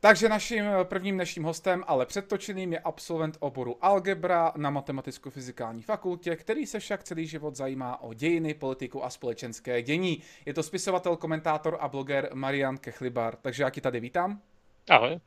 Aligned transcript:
Takže 0.00 0.28
naším 0.28 0.64
prvním 0.82 1.14
dnešním 1.14 1.44
hostem, 1.44 1.84
ale 1.86 2.06
předtočeným, 2.06 2.72
je 2.72 2.78
absolvent 2.78 3.36
oboru 3.40 3.76
algebra 3.80 4.52
na 4.56 4.70
Matematicko-fyzikální 4.70 5.82
fakultě, 5.82 6.36
který 6.36 6.66
se 6.66 6.78
však 6.78 7.04
celý 7.04 7.26
život 7.26 7.56
zajímá 7.56 8.02
o 8.02 8.14
dějiny, 8.14 8.54
politiku 8.54 9.04
a 9.04 9.10
společenské 9.10 9.82
dění. 9.82 10.22
Je 10.46 10.54
to 10.54 10.62
spisovatel, 10.62 11.16
komentátor 11.16 11.76
a 11.80 11.88
bloger 11.88 12.30
Marian 12.34 12.78
Kechlibar. 12.78 13.36
Takže 13.36 13.62
já 13.62 13.70
ti 13.70 13.80
tady 13.80 14.00
vítám. 14.00 14.40
Ahoj. 14.90 15.20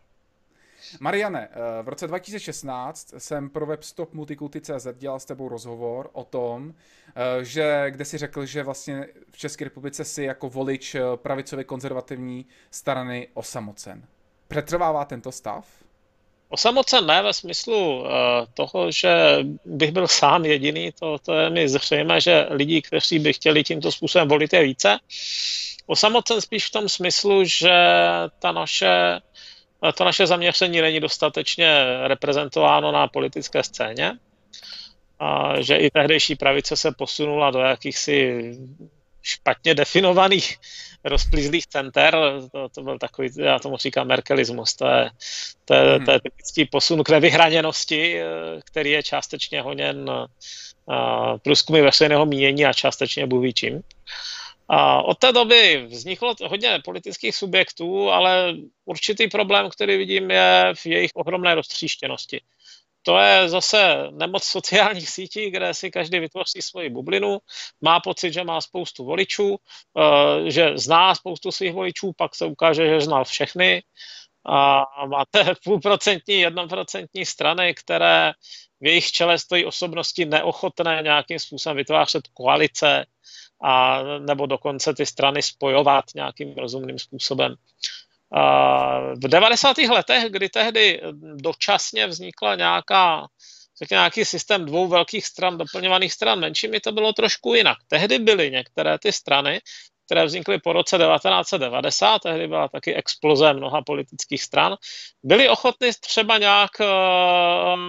Mariane, 0.99 1.49
v 1.81 1.87
roce 1.87 2.07
2016 2.07 3.13
jsem 3.17 3.49
pro 3.49 3.65
webstop 3.65 4.13
multikulty.cz 4.13 4.87
dělal 4.93 5.19
s 5.19 5.25
tebou 5.25 5.49
rozhovor 5.49 6.09
o 6.13 6.23
tom, 6.23 6.73
že, 7.41 7.85
kde 7.89 8.05
si 8.05 8.17
řekl, 8.17 8.45
že 8.45 8.63
vlastně 8.63 9.07
v 9.31 9.37
České 9.37 9.63
republice 9.63 10.05
si 10.05 10.23
jako 10.23 10.49
volič 10.49 10.95
pravicově 11.15 11.63
konzervativní 11.63 12.45
strany 12.71 13.27
osamocen. 13.33 14.07
Přetrvává 14.49 15.05
tento 15.05 15.31
stav? 15.31 15.65
Osamocen 16.49 17.05
ne 17.05 17.21
ve 17.21 17.33
smyslu 17.33 17.99
uh, 17.99 18.07
toho, 18.53 18.91
že 18.91 19.37
bych 19.65 19.91
byl 19.91 20.07
sám 20.07 20.45
jediný, 20.45 20.91
to, 20.99 21.17
to 21.19 21.33
je 21.33 21.49
mi 21.49 21.69
zřejmé, 21.69 22.21
že 22.21 22.47
lidí, 22.49 22.81
kteří 22.81 23.19
by 23.19 23.33
chtěli 23.33 23.63
tímto 23.63 23.91
způsobem 23.91 24.27
volit, 24.27 24.53
je 24.53 24.63
více. 24.63 24.97
Osamocen 25.85 26.41
spíš 26.41 26.67
v 26.67 26.71
tom 26.71 26.89
smyslu, 26.89 27.43
že 27.43 27.73
ta 28.39 28.51
naše, 28.51 29.19
to 29.95 30.03
naše 30.03 30.27
zaměření 30.27 30.81
není 30.81 30.99
dostatečně 30.99 31.85
reprezentováno 32.07 32.91
na 32.91 33.07
politické 33.07 33.63
scéně, 33.63 34.11
a 35.19 35.61
že 35.61 35.75
i 35.75 35.91
tehdejší 35.91 36.35
pravice 36.35 36.75
se 36.75 36.91
posunula 36.91 37.51
do 37.51 37.59
jakýchsi 37.59 38.41
špatně 39.21 39.75
definovaných 39.75 40.57
rozplizlých 41.03 41.67
center, 41.67 42.17
to, 42.51 42.69
to 42.69 42.81
byl 42.81 42.99
takový, 42.99 43.29
já 43.37 43.59
tomu 43.59 43.77
říkám 43.77 44.07
merkelismus, 44.07 44.73
to 44.73 44.87
je, 44.87 45.09
to 45.65 45.73
je, 45.73 45.95
hmm. 45.95 46.05
to 46.05 46.11
je 46.11 46.19
typický 46.21 46.65
posun 46.65 47.03
k 47.03 47.09
nevyhraněnosti, 47.09 48.19
eh, 48.19 48.25
který 48.65 48.91
je 48.91 49.03
částečně 49.03 49.61
honěn 49.61 50.09
uh, 50.09 51.37
průzkumy 51.37 51.81
veřejného 51.81 52.25
mínění 52.25 52.65
a 52.65 52.73
částečně 52.73 53.27
bůh 53.27 53.53
čím. 53.53 53.81
A 54.69 55.01
od 55.01 55.17
té 55.17 55.31
doby 55.31 55.87
vzniklo 55.89 56.35
hodně 56.45 56.79
politických 56.85 57.35
subjektů, 57.35 58.09
ale 58.09 58.53
určitý 58.85 59.27
problém, 59.27 59.69
který 59.69 59.97
vidím, 59.97 60.31
je 60.31 60.73
v 60.75 60.85
jejich 60.85 61.11
ohromné 61.13 61.55
roztříštěnosti 61.55 62.41
to 63.09 63.17
je 63.17 63.49
zase 63.49 64.07
nemoc 64.11 64.43
sociálních 64.43 65.09
sítí, 65.09 65.51
kde 65.51 65.73
si 65.73 65.91
každý 65.91 66.19
vytvoří 66.19 66.61
svoji 66.61 66.89
bublinu, 66.89 67.37
má 67.81 67.99
pocit, 67.99 68.33
že 68.33 68.43
má 68.43 68.61
spoustu 68.61 69.05
voličů, 69.05 69.57
eh, 69.57 70.51
že 70.51 70.77
zná 70.77 71.15
spoustu 71.15 71.51
svých 71.51 71.73
voličů, 71.73 72.11
pak 72.17 72.35
se 72.35 72.45
ukáže, 72.45 72.87
že 72.87 73.01
znal 73.01 73.25
všechny 73.25 73.83
a 74.45 74.85
máte 75.05 75.53
půlprocentní, 75.63 76.39
jednoprocentní 76.39 77.25
strany, 77.25 77.73
které 77.73 78.31
v 78.81 78.85
jejich 78.85 79.11
čele 79.11 79.39
stojí 79.39 79.65
osobnosti 79.65 80.25
neochotné 80.25 81.01
nějakým 81.03 81.39
způsobem 81.39 81.77
vytvářet 81.77 82.27
koalice 82.33 83.05
a 83.63 84.03
nebo 84.19 84.45
dokonce 84.45 84.93
ty 84.93 85.05
strany 85.05 85.41
spojovat 85.41 86.05
nějakým 86.15 86.53
rozumným 86.53 86.99
způsobem. 86.99 87.55
V 89.15 89.27
90. 89.27 89.77
letech, 89.77 90.23
kdy 90.29 90.49
tehdy 90.49 91.01
dočasně 91.35 92.07
vznikla 92.07 92.55
nějaká 92.55 93.27
řekně, 93.79 93.95
nějaký 93.95 94.25
systém 94.25 94.65
dvou 94.65 94.87
velkých 94.87 95.25
stran, 95.25 95.57
doplňovaných 95.57 96.13
stran 96.13 96.39
menšími, 96.39 96.79
to 96.79 96.91
bylo 96.91 97.13
trošku 97.13 97.53
jinak. 97.53 97.77
Tehdy 97.87 98.19
byly 98.19 98.51
některé 98.51 98.99
ty 98.99 99.11
strany, 99.11 99.61
které 100.05 100.25
vznikly 100.25 100.59
po 100.59 100.73
roce 100.73 100.97
1990, 100.97 102.19
tehdy 102.19 102.47
byla 102.47 102.67
taky 102.67 102.95
exploze 102.95 103.53
mnoha 103.53 103.81
politických 103.81 104.43
stran, 104.43 104.75
byly 105.23 105.49
ochotny 105.49 105.91
třeba 105.99 106.37
nějak 106.37 106.71
uh, 106.79 106.87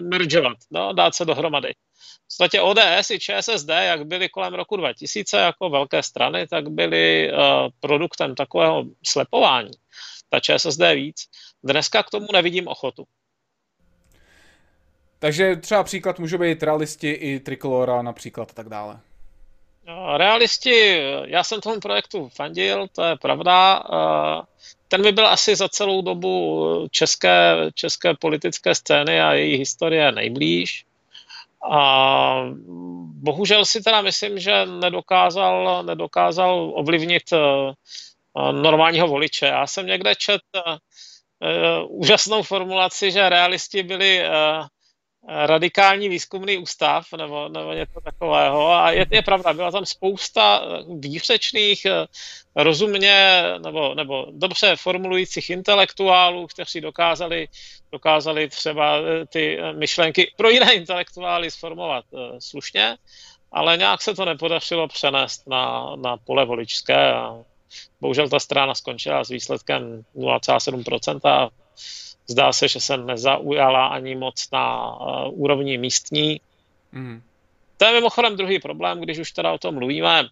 mergeovat, 0.01 0.57
no, 0.71 0.93
dát 0.93 1.15
se 1.15 1.25
dohromady. 1.25 1.75
V 2.03 2.27
podstatě 2.27 2.61
ODS 2.61 3.11
i 3.11 3.19
ČSSD, 3.19 3.69
jak 3.69 4.07
byly 4.07 4.29
kolem 4.29 4.55
roku 4.55 4.77
2000 4.77 5.37
jako 5.39 5.71
velké 5.71 6.03
strany, 6.03 6.47
tak 6.47 6.69
byly 6.69 7.33
uh, 7.33 7.39
produktem 7.81 8.35
takového 8.35 8.85
slepování 9.07 9.71
ta 10.31 10.41
ČSSD 10.41 10.83
víc. 10.95 11.17
Dneska 11.65 12.03
k 12.03 12.11
tomu 12.11 12.27
nevidím 12.33 12.69
ochotu. 12.69 13.07
Takže 15.19 15.57
třeba 15.57 15.85
příklad 15.85 16.19
můžou 16.19 16.39
být 16.39 16.63
realisti 16.63 17.11
i 17.11 17.41
Trikolora 17.41 18.03
například 18.03 18.51
a 18.51 18.55
tak 18.55 18.69
dále. 18.69 19.01
No, 19.87 20.17
realisti, 20.17 21.03
já 21.25 21.45
jsem 21.45 21.61
tomu 21.61 21.81
projektu 21.81 22.29
fandil, 22.37 22.89
to 22.89 23.05
je 23.05 23.17
pravda. 23.17 23.83
Ten 24.89 25.03
by 25.03 25.13
byl 25.13 25.27
asi 25.27 25.57
za 25.57 25.69
celou 25.69 26.03
dobu 26.03 26.89
české, 26.91 27.57
české 27.75 28.15
politické 28.15 28.75
scény 28.75 29.21
a 29.21 29.33
její 29.33 29.57
historie 29.57 30.13
nejblíž. 30.13 30.85
A 31.71 32.35
bohužel 33.15 33.65
si 33.65 33.83
teda 33.83 34.03
myslím, 34.03 34.39
že 34.39 34.67
nedokázal, 34.67 35.83
nedokázal 35.83 36.73
ovlivnit 36.75 37.23
normálního 38.53 39.09
voliče. 39.09 39.47
Já 39.47 39.67
jsem 39.67 39.87
někde 39.87 40.15
čet 40.15 40.41
uh, 40.57 40.77
úžasnou 41.89 42.43
formulaci, 42.43 43.13
že 43.13 43.29
realisti 43.29 43.83
byli 43.83 44.23
uh, 44.29 44.67
radikální 45.29 46.09
výzkumný 46.09 46.59
ústav 46.59 47.07
nebo, 47.17 47.49
nebo 47.49 47.73
něco 47.73 48.01
takového. 48.01 48.73
A 48.73 48.91
je, 48.91 49.07
je 49.11 49.23
pravda, 49.23 49.53
byla 49.53 49.71
tam 49.71 49.87
spousta 49.87 50.63
výřečných, 50.99 51.87
rozumně 52.57 53.43
nebo, 53.65 53.95
nebo 53.95 54.27
dobře 54.31 54.77
formulujících 54.77 55.51
intelektuálů, 55.51 56.47
kteří 56.47 56.81
dokázali, 56.81 57.49
dokázali 57.93 58.49
třeba 58.49 58.97
ty 59.29 59.59
myšlenky 59.73 60.33
pro 60.37 60.51
jiné 60.51 60.75
intelektuály 60.75 61.51
sformovat 61.51 62.05
slušně, 62.39 62.97
ale 63.53 63.77
nějak 63.77 64.03
se 64.03 64.15
to 64.15 64.25
nepodařilo 64.25 64.89
přenést 64.89 65.49
na, 65.49 65.97
na 65.97 66.17
pole 66.17 66.45
voličské 66.45 67.13
a 67.13 67.45
Bohužel 68.01 68.29
ta 68.29 68.41
strana 68.41 68.75
skončila 68.75 69.25
s 69.25 69.29
výsledkem 69.29 70.05
0,7% 70.17 71.29
a 71.29 71.51
zdá 72.31 72.53
se, 72.53 72.69
že 72.69 72.81
se 72.81 72.97
nezaujala 72.97 73.87
ani 73.87 74.15
moc 74.15 74.51
na 74.53 74.97
uh, 74.97 75.41
úrovni 75.41 75.79
místní. 75.79 76.41
Mm. 76.93 77.23
To 77.77 77.85
je 77.85 77.93
mimochodem 77.93 78.37
druhý 78.37 78.59
problém, 78.59 79.01
když 79.01 79.19
už 79.19 79.33
teda 79.33 79.53
o 79.53 79.59
tom 79.59 79.75
mluvíme. 79.75 80.25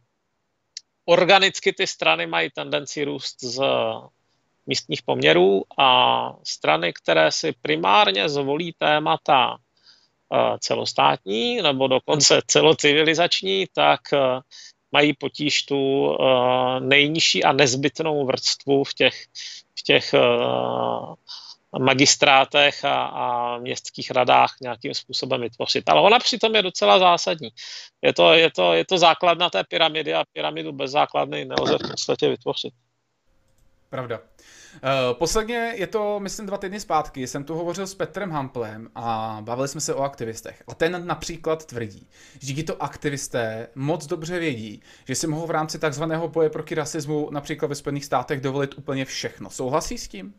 Organicky 1.05 1.73
ty 1.73 1.87
strany 1.87 2.27
mají 2.27 2.51
tendenci 2.51 3.05
růst 3.05 3.41
z 3.41 3.61
místních 4.67 5.03
poměrů 5.03 5.65
a 5.79 6.33
strany, 6.45 6.93
které 6.93 7.33
si 7.33 7.53
primárně 7.63 8.29
zvolí 8.29 8.75
témata 8.79 9.51
uh, 9.51 10.57
celostátní 10.59 11.63
nebo 11.63 11.89
dokonce 11.89 12.41
celocivilizační, 12.47 13.67
tak 13.75 14.01
uh, 14.13 14.41
mají 14.93 15.13
potíž 15.13 15.63
tu 15.63 16.07
uh, 16.07 16.81
nejnižší 16.81 17.45
a 17.45 17.53
nezbytnou 17.53 18.27
vrstvu 18.27 18.85
v 18.85 18.95
těch, 18.95 19.15
v 19.79 19.83
těch 19.83 20.15
uh, 20.15 21.15
magistrátech 21.79 22.85
a, 22.85 23.03
a 23.05 23.59
městských 23.59 24.11
radách 24.11 24.57
nějakým 24.63 24.95
způsobem 24.95 25.41
vytvořit. 25.41 25.89
Ale 25.89 26.01
ona 26.01 26.19
přitom 26.19 26.55
je 26.55 26.63
docela 26.63 26.99
zásadní. 26.99 27.49
Je 28.03 28.13
to, 28.13 28.33
je 28.33 28.51
to, 28.51 28.73
je 28.73 28.85
to 28.85 28.99
základna 28.99 29.51
té 29.51 29.65
pyramidy 29.65 30.15
a 30.15 30.25
pyramidu 30.33 30.73
bez 30.73 30.91
základny 30.91 31.45
nelze 31.45 31.75
v 31.75 31.91
podstatě 31.91 32.29
vytvořit. 32.29 32.75
Pravda. 33.91 34.19
Uh, 34.19 35.19
posledně 35.19 35.73
je 35.77 35.87
to, 35.87 36.21
myslím, 36.21 36.47
dva 36.47 36.59
týdny 36.59 36.81
zpátky, 36.81 37.27
jsem 37.27 37.45
tu 37.45 37.55
hovořil 37.55 37.87
s 37.87 37.95
Petrem 37.95 38.31
Hamplem 38.31 38.89
a 38.95 39.39
bavili 39.41 39.69
jsme 39.69 39.81
se 39.81 39.95
o 39.95 40.03
aktivistech. 40.03 40.63
A 40.69 40.75
ten 40.75 41.07
například 41.07 41.65
tvrdí, 41.65 42.09
že 42.41 42.55
tito 42.55 42.83
aktivisté 42.83 43.69
moc 43.75 44.07
dobře 44.07 44.39
vědí, 44.39 44.83
že 45.07 45.15
si 45.15 45.27
mohou 45.27 45.47
v 45.47 45.51
rámci 45.51 45.79
takzvaného 45.79 46.29
boje 46.29 46.51
proti 46.51 46.75
rasismu 46.75 47.29
například 47.31 47.69
ve 47.69 47.75
Spojených 47.75 48.05
státech 48.05 48.41
dovolit 48.41 48.79
úplně 48.79 49.05
všechno. 49.05 49.51
Souhlasí 49.51 49.99
s 49.99 50.09
tím? 50.09 50.35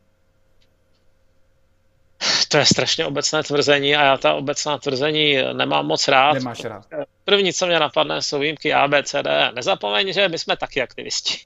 To 2.47 2.57
je 2.57 2.65
strašně 2.65 3.05
obecné 3.05 3.43
tvrzení 3.43 3.95
a 3.95 4.03
já 4.03 4.17
ta 4.17 4.33
obecná 4.33 4.77
tvrzení 4.77 5.37
nemám 5.53 5.85
moc 5.85 6.07
rád. 6.07 6.33
Nemáš 6.33 6.63
rád. 6.63 6.85
První, 7.25 7.53
co 7.53 7.67
mě 7.67 7.79
napadne, 7.79 8.21
jsou 8.21 8.39
výjimky 8.39 8.73
A, 8.73 8.87
B, 8.87 9.03
C, 9.03 9.23
D. 9.23 9.51
Nezapomeň, 9.55 10.13
že 10.13 10.27
my 10.27 10.39
jsme 10.39 10.57
taky 10.57 10.81
aktivisti. 10.81 11.37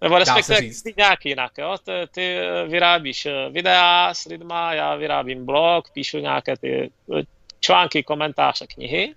Nebo 0.00 0.18
respektive 0.18 0.60
ty 0.60 0.94
nějak 0.96 1.26
jinak, 1.26 1.52
jo? 1.58 1.76
Ty, 1.84 1.92
ty 2.10 2.38
vyrábíš 2.68 3.26
eh, 3.26 3.50
videa 3.50 4.14
s 4.14 4.24
lidma, 4.24 4.74
já 4.74 4.94
vyrábím 4.94 5.46
blog, 5.46 5.90
píšu 5.90 6.18
nějaké 6.18 6.56
ty 6.56 6.90
eh, 7.18 7.22
články, 7.60 8.02
komentáře, 8.02 8.66
knihy. 8.66 9.14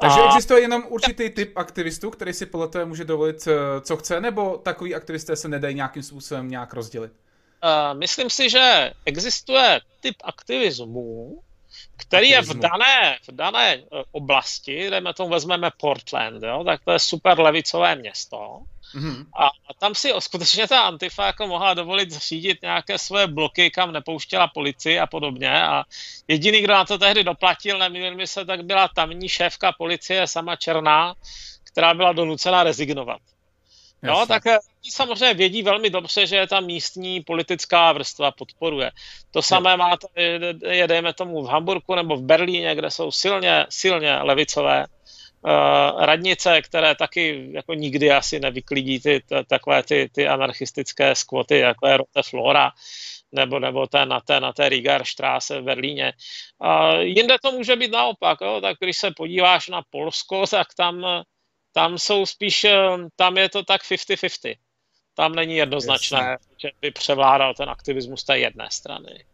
Takže 0.00 0.20
a... 0.20 0.26
existuje 0.26 0.60
jenom 0.60 0.84
určitý 0.88 1.30
typ 1.30 1.56
aktivistů, 1.56 2.10
který 2.10 2.32
si 2.32 2.46
podle 2.46 2.68
toho 2.68 2.86
může 2.86 3.04
dovolit, 3.04 3.46
eh, 3.46 3.80
co 3.80 3.96
chce, 3.96 4.20
nebo 4.20 4.56
takový 4.58 4.94
aktivisté 4.94 5.36
se 5.36 5.48
nedají 5.48 5.74
nějakým 5.74 6.02
způsobem 6.02 6.50
nějak 6.50 6.72
rozdělit? 6.72 7.12
Uh, 7.64 7.98
myslím 7.98 8.30
si, 8.30 8.50
že 8.50 8.90
existuje 9.04 9.80
typ 10.00 10.14
aktivismu, 10.24 11.42
který 11.96 12.28
je 12.28 12.42
v 12.42 12.54
dané, 12.54 13.18
v 13.28 13.32
dané 13.32 13.74
eh, 13.74 14.02
oblasti, 14.12 14.90
dejme 14.90 15.14
tomu 15.14 15.30
vezmeme 15.30 15.70
Portland, 15.76 16.42
jo, 16.42 16.64
tak 16.64 16.84
to 16.84 16.92
je 16.92 16.98
super 16.98 17.40
levicové 17.40 17.94
město. 17.94 18.60
Mm-hmm. 18.94 19.26
A, 19.38 19.46
a 19.46 19.74
tam 19.78 19.94
si 19.94 20.12
skutečně 20.18 20.68
ta 20.68 20.80
Antifa 20.80 21.26
jako 21.26 21.46
mohla 21.46 21.74
dovolit 21.74 22.10
zřídit 22.10 22.62
nějaké 22.62 22.98
své 22.98 23.26
bloky, 23.26 23.70
kam 23.70 23.92
nepouštěla 23.92 24.48
policii 24.48 24.98
a 24.98 25.06
podobně. 25.06 25.62
A 25.62 25.84
jediný, 26.28 26.60
kdo 26.60 26.72
na 26.72 26.84
to 26.84 26.98
tehdy 26.98 27.24
doplatil, 27.24 27.78
nemýlím 27.78 28.26
se, 28.26 28.44
tak 28.44 28.64
byla 28.64 28.88
tamní 28.88 29.28
šéfka 29.28 29.72
policie, 29.72 30.26
sama 30.26 30.56
Černá, 30.56 31.14
která 31.64 31.94
byla 31.94 32.12
donucena 32.12 32.62
rezignovat. 32.62 33.20
No, 34.06 34.26
tak 34.26 34.46
eh, 34.46 34.58
samozřejmě 34.90 35.34
vědí 35.34 35.62
velmi 35.62 35.90
dobře, 35.90 36.26
že 36.26 36.36
je 36.36 36.46
ta 36.46 36.60
místní 36.60 37.20
politická 37.20 37.92
vrstva 37.92 38.30
podporuje. 38.30 38.90
To 39.30 39.42
samé 39.42 39.76
máte, 39.76 40.06
je, 40.70 40.86
dejme 40.86 41.12
tomu, 41.12 41.42
v 41.42 41.48
Hamburgu 41.48 41.94
nebo 41.94 42.16
v 42.16 42.22
Berlíně, 42.22 42.74
kde 42.74 42.90
jsou 42.90 43.10
silně, 43.10 43.66
silně 43.68 44.16
levicové 44.16 44.86
uh, 44.86 46.04
radnice, 46.04 46.62
které 46.62 46.94
taky 46.94 47.48
jako 47.52 47.74
nikdy 47.74 48.10
asi 48.10 48.40
nevyklidí 48.40 49.00
ty, 49.00 49.20
t, 49.20 49.44
takové 49.44 49.82
ty, 49.82 50.10
ty 50.12 50.28
anarchistické 50.28 51.14
skvoty, 51.14 51.58
jako 51.58 51.86
je 51.86 51.96
Rote 51.96 52.22
Flora 52.22 52.72
nebo, 53.32 53.58
nebo 53.58 53.86
té, 53.86 54.06
na 54.06 54.20
té, 54.20 54.40
na 54.40 54.52
té 54.52 54.68
Rigarstraße 54.68 55.60
v 55.60 55.64
Berlíně. 55.64 56.12
Uh, 56.64 57.00
jinde 57.00 57.36
to 57.42 57.52
může 57.52 57.76
být 57.76 57.92
naopak, 57.92 58.38
jo? 58.40 58.60
tak 58.60 58.76
když 58.80 58.96
se 58.96 59.10
podíváš 59.16 59.68
na 59.68 59.82
Polsko, 59.90 60.46
tak 60.46 60.66
tam 60.76 61.06
tam 61.76 61.98
jsou 61.98 62.26
spíš, 62.26 62.64
eh, 62.64 62.96
tam 63.16 63.36
je 63.36 63.48
to 63.48 63.62
tak 63.62 63.84
50-50. 63.84 64.58
Tam 65.14 65.34
není 65.34 65.56
jednoznačné, 65.56 66.18
Jasně. 66.18 66.56
že 66.58 66.70
by 66.80 66.90
převládal 66.90 67.54
ten 67.54 67.70
aktivismus 67.70 68.24
té 68.24 68.38
jedné 68.38 68.68
strany. 68.70 69.24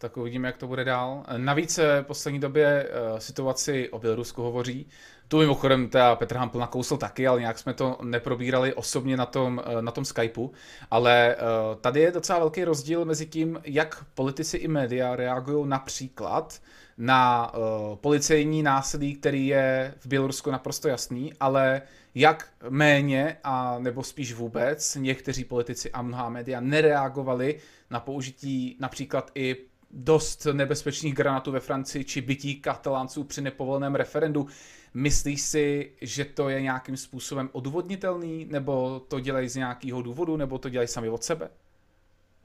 Tak 0.00 0.16
uvidíme, 0.16 0.48
jak 0.48 0.56
to 0.56 0.66
bude 0.66 0.84
dál. 0.84 1.22
Navíc 1.36 1.74
se 1.74 2.00
v 2.02 2.06
poslední 2.06 2.40
době 2.40 2.88
uh, 3.12 3.18
situaci 3.18 3.88
o 3.90 3.98
Bělorusku 3.98 4.42
hovoří. 4.42 4.88
Tu 5.28 5.38
mimochodem 5.38 5.88
teda 5.88 6.16
Petr 6.16 6.36
Hampl 6.36 6.58
nakousl 6.58 6.96
taky, 6.96 7.26
ale 7.26 7.40
nějak 7.40 7.58
jsme 7.58 7.74
to 7.74 7.98
neprobírali 8.02 8.74
osobně 8.74 9.16
na 9.16 9.26
tom, 9.26 9.62
na 9.80 9.92
tom 9.92 10.04
Skypeu. 10.04 10.50
Ale 10.90 11.36
tady 11.80 12.00
je 12.00 12.12
docela 12.12 12.38
velký 12.38 12.64
rozdíl 12.64 13.04
mezi 13.04 13.26
tím, 13.26 13.60
jak 13.64 14.04
politici 14.14 14.56
i 14.56 14.68
média 14.68 15.16
reagují 15.16 15.68
například 15.68 16.60
na 16.98 17.52
policejní 17.94 18.62
násilí, 18.62 19.14
který 19.14 19.46
je 19.46 19.94
v 19.98 20.06
Bělorusku 20.06 20.50
naprosto 20.50 20.88
jasný, 20.88 21.32
ale 21.40 21.82
jak 22.14 22.48
méně 22.68 23.36
a 23.44 23.78
nebo 23.78 24.02
spíš 24.02 24.34
vůbec 24.34 24.94
někteří 24.94 25.44
politici 25.44 25.90
a 25.90 26.02
mnoha 26.02 26.28
média 26.28 26.60
nereagovali 26.60 27.58
na 27.90 28.00
použití 28.00 28.76
například 28.80 29.30
i 29.34 29.56
dost 29.90 30.46
nebezpečných 30.52 31.14
granátů 31.14 31.52
ve 31.52 31.60
Francii 31.60 32.04
či 32.04 32.20
bytí 32.20 32.60
katalánců 32.60 33.24
při 33.24 33.40
nepovoleném 33.40 33.94
referendu. 33.94 34.46
Myslíš 34.94 35.40
si, 35.40 35.92
že 36.00 36.24
to 36.24 36.48
je 36.48 36.62
nějakým 36.62 36.96
způsobem 36.96 37.50
odvodnitelný, 37.52 38.44
nebo 38.50 39.00
to 39.08 39.20
dělají 39.20 39.48
z 39.48 39.56
nějakého 39.56 40.02
důvodu, 40.02 40.36
nebo 40.36 40.58
to 40.58 40.68
dělají 40.68 40.88
sami 40.88 41.08
od 41.08 41.24
sebe? 41.24 41.50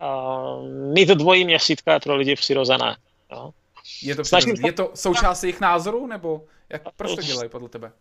Uh, 0.01 0.93
mít 0.93 1.09
dvojí 1.09 1.45
měsítka 1.45 1.93
je 1.93 1.99
pro 1.99 2.15
lidi 2.15 2.35
přirozené. 2.35 2.97
Jo? 3.31 3.53
Je 4.01 4.15
to, 4.15 4.25
Snažím 4.25 4.55
je 4.65 4.71
to 4.71 4.91
součást 4.95 5.43
jejich 5.43 5.61
názoru, 5.61 6.07
nebo 6.07 6.45
jak, 6.69 6.81
proč 6.95 7.15
to 7.15 7.21
dělají 7.21 7.49
podle 7.49 7.69
tebe? 7.69 7.91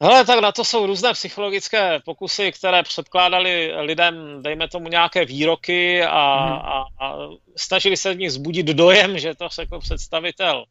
Hele, 0.00 0.24
tak 0.24 0.40
na 0.40 0.52
to 0.52 0.64
jsou 0.64 0.86
různé 0.86 1.12
psychologické 1.12 2.00
pokusy, 2.04 2.52
které 2.52 2.82
předkládali 2.82 3.72
lidem, 3.80 4.42
dejme 4.42 4.68
tomu, 4.68 4.88
nějaké 4.88 5.24
výroky 5.24 6.02
a, 6.04 6.44
hmm. 6.44 6.52
a, 6.52 6.84
a 7.00 7.28
snažili 7.56 7.96
se 7.96 8.14
z 8.14 8.16
nich 8.16 8.32
zbudit 8.32 8.66
dojem, 8.66 9.18
že 9.18 9.34
to 9.34 9.48
jako 9.58 9.78
představitel 9.78 10.64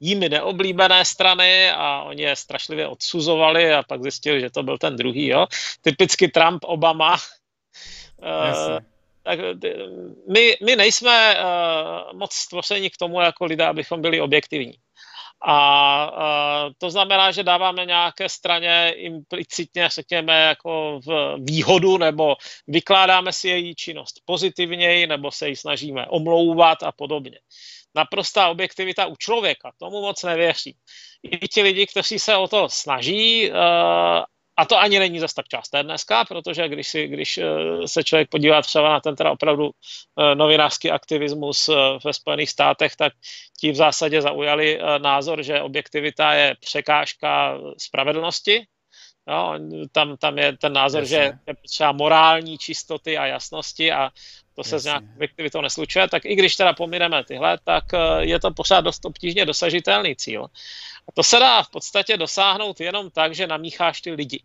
jimi 0.00 0.28
neoblíbené 0.28 1.04
strany 1.04 1.70
a 1.70 2.02
oni 2.02 2.22
je 2.22 2.36
strašlivě 2.36 2.88
odsuzovali 2.88 3.72
a 3.72 3.82
pak 3.82 4.02
zjistili, 4.02 4.40
že 4.40 4.50
to 4.50 4.62
byl 4.62 4.78
ten 4.78 4.96
druhý, 4.96 5.26
jo. 5.26 5.46
Typicky 5.80 6.28
Trump, 6.28 6.64
Obama. 6.64 7.16
Jasně 8.46 8.80
tak 9.28 9.38
eh, 9.40 9.72
my, 10.32 10.56
my 10.64 10.76
nejsme 10.76 11.36
uh, 11.36 12.18
moc 12.18 12.34
stvořeni 12.34 12.90
k 12.90 12.96
tomu 12.96 13.20
jako 13.20 13.44
lidé, 13.44 13.66
abychom 13.66 14.02
byli 14.02 14.20
objektivní. 14.20 14.72
A 15.46 16.70
to 16.78 16.90
znamená, 16.90 17.30
že 17.32 17.42
dáváme 17.42 17.86
nějaké 17.86 18.28
straně 18.28 18.94
implicitně, 18.96 19.88
řekněme, 19.88 20.40
jako 20.40 21.00
v 21.06 21.36
výhodu, 21.38 21.98
nebo 21.98 22.36
vykládáme 22.66 23.32
si 23.32 23.48
její 23.48 23.74
činnost 23.74 24.20
pozitivněji, 24.24 25.06
nebo 25.06 25.30
se 25.30 25.48
ji 25.48 25.56
snažíme 25.56 26.06
omlouvat 26.06 26.82
a 26.82 26.92
podobně. 26.92 27.38
Naprostá 27.94 28.48
objektivita 28.48 29.06
u 29.06 29.16
člověka, 29.16 29.72
tomu 29.78 30.00
moc 30.00 30.22
nevěří. 30.22 30.76
I 31.22 31.48
ti 31.48 31.62
lidi, 31.62 31.86
kteří 31.86 32.18
se 32.18 32.36
o 32.36 32.48
to 32.48 32.68
snaží, 32.68 33.50
uh, 33.50 33.56
a 34.58 34.64
to 34.64 34.78
ani 34.78 34.98
není 34.98 35.18
zase 35.18 35.34
tak 35.34 35.48
časté 35.48 35.82
dneska, 35.82 36.24
protože 36.24 36.68
když, 36.68 36.88
si, 36.88 37.08
když 37.08 37.38
eh, 37.38 37.44
se 37.86 38.04
člověk 38.04 38.28
podívá 38.28 38.62
třeba 38.62 38.92
na 38.92 39.00
ten 39.00 39.16
teda 39.16 39.30
opravdu 39.30 39.70
eh, 39.70 40.34
novinářský 40.34 40.90
aktivismus 40.90 41.68
eh, 41.68 41.74
ve 42.04 42.12
Spojených 42.12 42.50
státech, 42.50 42.96
tak 42.96 43.12
ti 43.60 43.70
v 43.70 43.74
zásadě 43.74 44.22
zaujali 44.22 44.80
názor, 44.98 45.42
že 45.42 45.62
objektivita 45.62 46.32
je 46.32 46.56
překážka 46.60 47.58
spravedlnosti. 47.78 48.66
No, 49.28 49.54
tam, 49.92 50.16
tam 50.16 50.38
je 50.38 50.56
ten 50.56 50.72
názor, 50.72 51.02
Jasně. 51.02 51.16
že 51.16 51.32
je 51.46 51.54
třeba 51.54 51.92
morální 51.92 52.58
čistoty 52.58 53.18
a 53.18 53.26
jasnosti 53.26 53.92
a 53.92 54.10
to 54.54 54.64
se 54.64 54.74
Jasně. 54.74 54.78
s 54.78 54.84
nějakou 54.84 55.06
objektivitou 55.14 55.60
neslučuje, 55.60 56.08
tak 56.08 56.24
i 56.24 56.34
když 56.34 56.56
teda 56.56 56.72
pomineme 56.72 57.24
tyhle, 57.24 57.58
tak 57.64 57.84
je 58.18 58.40
to 58.40 58.50
pořád 58.50 58.80
dost 58.80 59.04
obtížně 59.04 59.46
dosažitelný 59.46 60.16
cíl. 60.16 60.44
A 61.08 61.12
to 61.14 61.22
se 61.22 61.38
dá 61.38 61.62
v 61.62 61.70
podstatě 61.70 62.16
dosáhnout 62.16 62.80
jenom 62.80 63.10
tak, 63.10 63.34
že 63.34 63.46
namícháš 63.46 64.00
ty 64.00 64.10
lidi. 64.10 64.42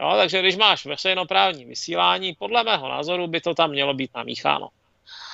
Jo, 0.00 0.14
takže 0.16 0.40
když 0.40 0.56
máš 0.56 0.86
veřejnoprávní 0.86 1.64
vysílání, 1.64 2.34
podle 2.34 2.64
mého 2.64 2.88
názoru 2.88 3.26
by 3.26 3.40
to 3.40 3.54
tam 3.54 3.70
mělo 3.70 3.94
být 3.94 4.10
namícháno. 4.14 4.68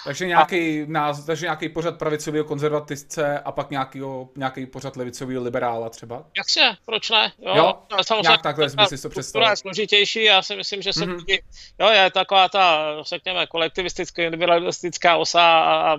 Takže 0.04 0.26
nějaký, 0.26 0.82
a... 0.82 0.84
nás, 0.88 1.24
takže 1.24 1.46
nějaký 1.46 1.69
pořad 1.69 1.98
pravicového 1.98 2.44
konzervativce 2.44 3.38
a 3.38 3.52
pak 3.52 3.70
nějakýho, 3.70 4.28
nějaký 4.36 4.66
pořad 4.66 4.96
levicového 4.96 5.42
liberála 5.42 5.90
třeba? 5.90 6.24
Jak 6.36 6.50
se, 6.50 6.60
proč 6.86 7.10
ne? 7.10 7.32
Jo, 7.38 7.56
jo? 7.56 7.74
samozřejmě 8.02 8.22
nějak 8.22 8.42
takhle 8.42 8.66
by 8.66 8.96
si 8.96 9.02
to 9.02 9.08
představil. 9.08 9.48
je 9.48 9.56
složitější, 9.56 10.24
já 10.24 10.42
si 10.42 10.56
myslím, 10.56 10.82
že 10.82 10.92
se 10.92 11.00
mm-hmm. 11.00 11.16
lidi, 11.16 11.42
jo, 11.80 11.88
je 11.88 12.10
taková 12.10 12.48
ta, 12.48 12.96
řekněme, 13.02 13.46
kolektivistická, 13.46 14.22
individualistická 14.22 15.16
osa 15.16 15.42
a, 15.42 15.92
a, 15.92 15.96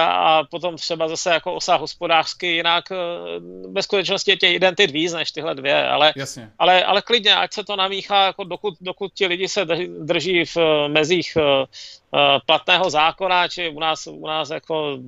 a 0.00 0.44
potom 0.50 0.76
třeba 0.76 1.08
zase 1.08 1.30
jako 1.30 1.54
osa 1.54 1.76
hospodářsky, 1.76 2.46
jinak 2.46 2.84
eh, 2.92 2.96
ve 3.72 3.82
skutečnosti 3.82 4.30
je 4.30 4.36
těch 4.36 4.54
identit 4.54 4.90
víc 4.90 5.12
než 5.12 5.32
tyhle 5.32 5.54
dvě, 5.54 5.88
ale, 5.88 6.12
Jasně. 6.16 6.50
ale, 6.58 6.84
ale 6.84 7.02
klidně, 7.02 7.36
ať 7.36 7.52
se 7.52 7.64
to 7.64 7.76
namíchá, 7.76 8.26
jako 8.26 8.44
dokud, 8.44 8.74
dokud 8.80 9.12
ti 9.14 9.26
lidi 9.26 9.48
se 9.48 9.64
drží 10.04 10.44
v 10.44 10.56
mezích 10.88 11.36
eh, 11.36 11.66
Eh, 12.14 12.40
platného 12.46 12.90
zákona, 12.90 13.48
či 13.48 13.68
u 13.68 13.80
nás, 13.80 14.06
u 14.06 14.26
nás 14.26 14.50
jako 14.50 14.98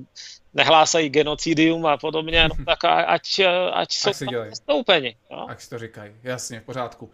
nehlásají 0.53 1.09
genocidium 1.09 1.85
a 1.85 1.97
podobně, 1.97 2.47
no 2.47 2.55
tak 2.65 2.85
ať, 2.85 3.41
ať 3.73 3.93
jsou 3.93 4.13
si 4.13 4.25
tam 4.25 4.49
zastoupeni. 4.49 5.15
No? 5.31 5.49
Ať 5.49 5.61
si 5.61 5.69
to 5.69 5.77
říkají, 5.77 6.11
jasně, 6.23 6.59
v 6.59 6.63
pořádku. 6.63 7.11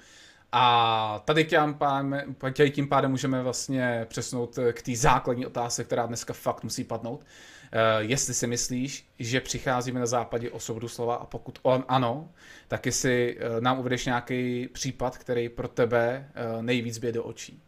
A 0.51 1.21
tady 1.25 1.45
tím 1.45 1.73
pádem, 1.73 2.35
tím 2.71 2.89
pádem 2.89 3.11
můžeme 3.11 3.43
vlastně 3.43 4.05
přesnout 4.09 4.59
k 4.73 4.81
té 4.81 4.95
základní 4.95 5.45
otázce, 5.45 5.83
která 5.83 6.05
dneska 6.05 6.33
fakt 6.33 6.63
musí 6.63 6.83
padnout. 6.83 7.25
Uh, 7.73 8.09
jestli 8.09 8.33
si 8.33 8.47
myslíš, 8.47 9.05
že 9.19 9.41
přicházíme 9.41 9.99
na 9.99 10.05
západě 10.05 10.51
o 10.51 10.59
svobodu 10.59 10.87
slova 10.87 11.15
a 11.15 11.25
pokud 11.25 11.59
on 11.61 11.85
ano, 11.87 12.29
tak 12.67 12.85
jestli 12.85 13.37
uh, 13.37 13.61
nám 13.61 13.79
uvedeš 13.79 14.05
nějaký 14.05 14.67
případ, 14.67 15.17
který 15.17 15.49
pro 15.49 15.67
tebe 15.67 16.31
uh, 16.55 16.61
nejvíc 16.61 16.97
běde 16.97 17.15
do 17.15 17.23
očí. 17.23 17.61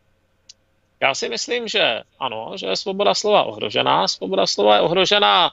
Já 1.01 1.15
si 1.15 1.29
myslím, 1.29 1.67
že 1.67 2.01
ano, 2.19 2.51
že 2.55 2.67
je 2.67 2.77
svoboda 2.77 3.13
slova 3.13 3.43
ohrožená. 3.43 4.07
Svoboda 4.07 4.47
slova 4.47 4.75
je 4.75 4.81
ohrožená 4.81 5.51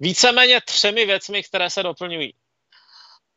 víceméně 0.00 0.60
třemi 0.60 1.06
věcmi, 1.06 1.42
které 1.42 1.70
se 1.70 1.82
doplňují. 1.82 2.34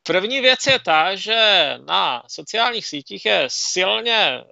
První 0.03 0.41
věc 0.41 0.67
je 0.67 0.79
ta, 0.79 1.15
že 1.15 1.73
na 1.85 2.23
sociálních 2.27 2.85
sítích 2.85 3.25
je 3.25 3.43
silně 3.47 4.43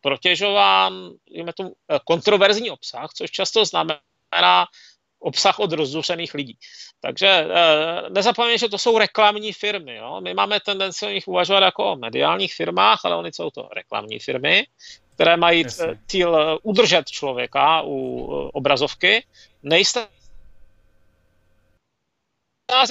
protěžován 0.00 1.10
tomu, 1.56 1.74
kontroverzní 2.04 2.70
obsah, 2.70 3.10
což 3.14 3.30
často 3.30 3.64
znamená 3.64 4.00
obsah 5.18 5.58
od 5.58 5.72
rozzušených 5.72 6.34
lidí. 6.34 6.56
Takže 7.00 7.46
uh, 7.46 8.10
nezapomeňte, 8.10 8.58
že 8.58 8.68
to 8.68 8.78
jsou 8.78 8.98
reklamní 8.98 9.52
firmy. 9.52 9.96
Jo? 9.96 10.20
My 10.20 10.34
máme 10.34 10.60
tendenci 10.60 11.06
o 11.06 11.10
nich 11.10 11.28
uvažovat 11.28 11.62
jako 11.62 11.92
o 11.92 11.96
mediálních 11.96 12.54
firmách, 12.54 13.00
ale 13.04 13.16
oni 13.16 13.32
jsou 13.32 13.50
to 13.50 13.68
reklamní 13.72 14.18
firmy, 14.18 14.66
které 15.14 15.36
mají 15.36 15.62
Jasně. 15.62 15.98
cíl 16.06 16.36
eh, 16.36 16.58
udržet 16.62 17.10
člověka 17.10 17.82
u 17.82 18.28
eh, 18.30 18.50
obrazovky, 18.52 19.24
nejste 19.62 20.06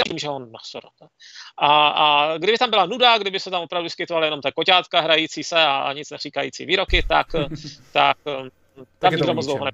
tím, 0.08 0.18
že 0.18 0.30
on 0.30 0.52
A, 1.58 1.88
a 1.88 2.38
kdyby 2.38 2.58
tam 2.58 2.70
byla 2.70 2.86
nuda, 2.86 3.18
kdyby 3.18 3.40
se 3.40 3.52
tam 3.52 3.64
opravdu 3.64 3.84
vyskytovaly 3.84 4.28
jenom 4.28 4.42
ta 4.42 4.52
koťátka 4.52 5.02
hrající 5.02 5.44
se 5.44 5.56
a, 5.56 5.94
nic 5.94 6.10
neříkající 6.10 6.66
výroky, 6.66 7.04
tak, 7.08 7.28
tak 7.94 8.18
tam 9.00 9.14
nikdo 9.14 9.34
moc 9.34 9.46
dlouho 9.46 9.66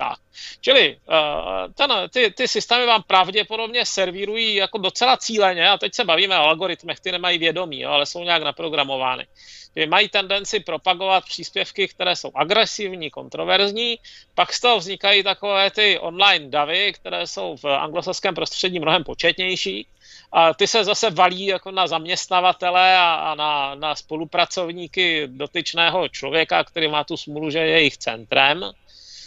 Tak. 0.00 0.18
Čili 0.60 0.96
uh, 0.96 1.72
ten, 1.74 1.92
ty, 2.10 2.30
ty 2.30 2.48
systémy 2.48 2.86
vám 2.86 3.02
pravděpodobně 3.02 3.86
servírují 3.86 4.54
jako 4.54 4.78
docela 4.78 5.16
cíleně, 5.16 5.68
a 5.68 5.78
teď 5.78 5.94
se 5.94 6.04
bavíme 6.04 6.38
o 6.38 6.42
algoritmech, 6.42 7.00
ty 7.00 7.12
nemají 7.12 7.38
vědomí, 7.38 7.80
jo, 7.80 7.90
ale 7.90 8.06
jsou 8.06 8.24
nějak 8.24 8.42
naprogramovány. 8.42 9.26
Že 9.76 9.86
mají 9.86 10.08
tendenci 10.08 10.60
propagovat 10.60 11.24
příspěvky, 11.24 11.88
které 11.88 12.16
jsou 12.16 12.30
agresivní, 12.34 13.10
kontroverzní, 13.10 13.98
pak 14.34 14.52
z 14.52 14.60
toho 14.60 14.78
vznikají 14.78 15.22
takové 15.22 15.70
ty 15.70 15.98
online 15.98 16.48
davy, 16.48 16.92
které 16.92 17.26
jsou 17.26 17.56
v 17.56 17.64
anglosaském 17.64 18.34
prostředí 18.34 18.80
mnohem 18.80 19.04
početnější, 19.04 19.86
a 20.32 20.54
ty 20.54 20.66
se 20.66 20.84
zase 20.84 21.10
valí 21.10 21.46
jako 21.46 21.70
na 21.70 21.86
zaměstnavatele 21.86 22.96
a, 22.96 23.14
a 23.14 23.34
na, 23.34 23.74
na 23.74 23.94
spolupracovníky 23.94 25.28
dotyčného 25.28 26.08
člověka, 26.08 26.64
který 26.64 26.88
má 26.88 27.04
tu 27.04 27.16
smůlu, 27.16 27.50
že 27.50 27.58
je 27.58 27.66
jejich 27.66 27.96
centrem. 27.96 28.72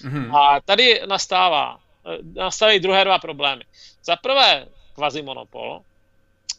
Mm-hmm. 0.03 0.36
A 0.36 0.62
tady 0.62 1.01
nastává, 1.05 1.79
nastávají 2.36 2.79
druhé 2.79 3.03
dva 3.03 3.19
problémy. 3.19 3.63
Za 4.03 4.15
prvé 4.15 4.65
kvazimonopol, 4.95 5.81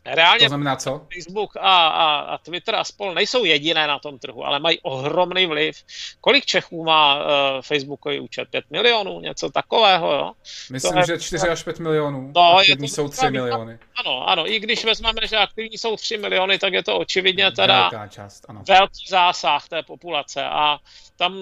Reálně 0.07 0.45
to 0.45 0.49
znamená 0.49 0.77
co? 0.77 1.07
Facebook 1.15 1.57
a, 1.57 1.87
a, 1.89 2.19
a 2.21 2.39
Twitter 2.39 2.75
a 2.75 2.85
spol 2.85 3.15
nejsou 3.15 3.45
jediné 3.45 3.87
na 3.87 3.99
tom 3.99 4.19
trhu, 4.19 4.45
ale 4.45 4.61
mají 4.61 4.81
ohromný 4.81 5.47
vliv. 5.47 5.77
Kolik 6.21 6.45
Čechů 6.45 6.85
má 6.85 7.17
uh, 7.17 7.23
Facebookový 7.61 8.21
účet? 8.21 8.49
5 8.49 8.65
milionů? 8.71 9.21
Něco 9.21 9.51
takového, 9.51 10.13
jo? 10.13 10.33
Myslím, 10.71 10.97
je, 10.97 11.07
že 11.07 11.19
4 11.19 11.49
až 11.49 11.63
5 11.63 11.79
milionů. 11.79 12.33
No, 12.35 12.57
aktivní 12.57 12.89
jsou 12.89 13.09
3 13.09 13.31
miliony. 13.31 13.79
Ano, 14.05 14.29
ano. 14.29 14.51
I 14.51 14.61
když 14.61 14.85
vezmeme, 14.85 15.21
že 15.27 15.37
aktivní 15.37 15.79
jsou 15.79 15.97
3 15.97 16.17
miliony, 16.17 16.59
tak 16.59 16.73
je 16.73 16.83
to 16.83 16.99
očividně 16.99 17.53
teda 17.53 17.81
Velká 17.81 18.09
část, 18.09 18.45
ano. 18.49 18.63
velký 18.69 19.07
zásah 19.09 19.69
té 19.69 19.83
populace. 19.83 20.45
A 20.45 20.79
tam, 21.17 21.35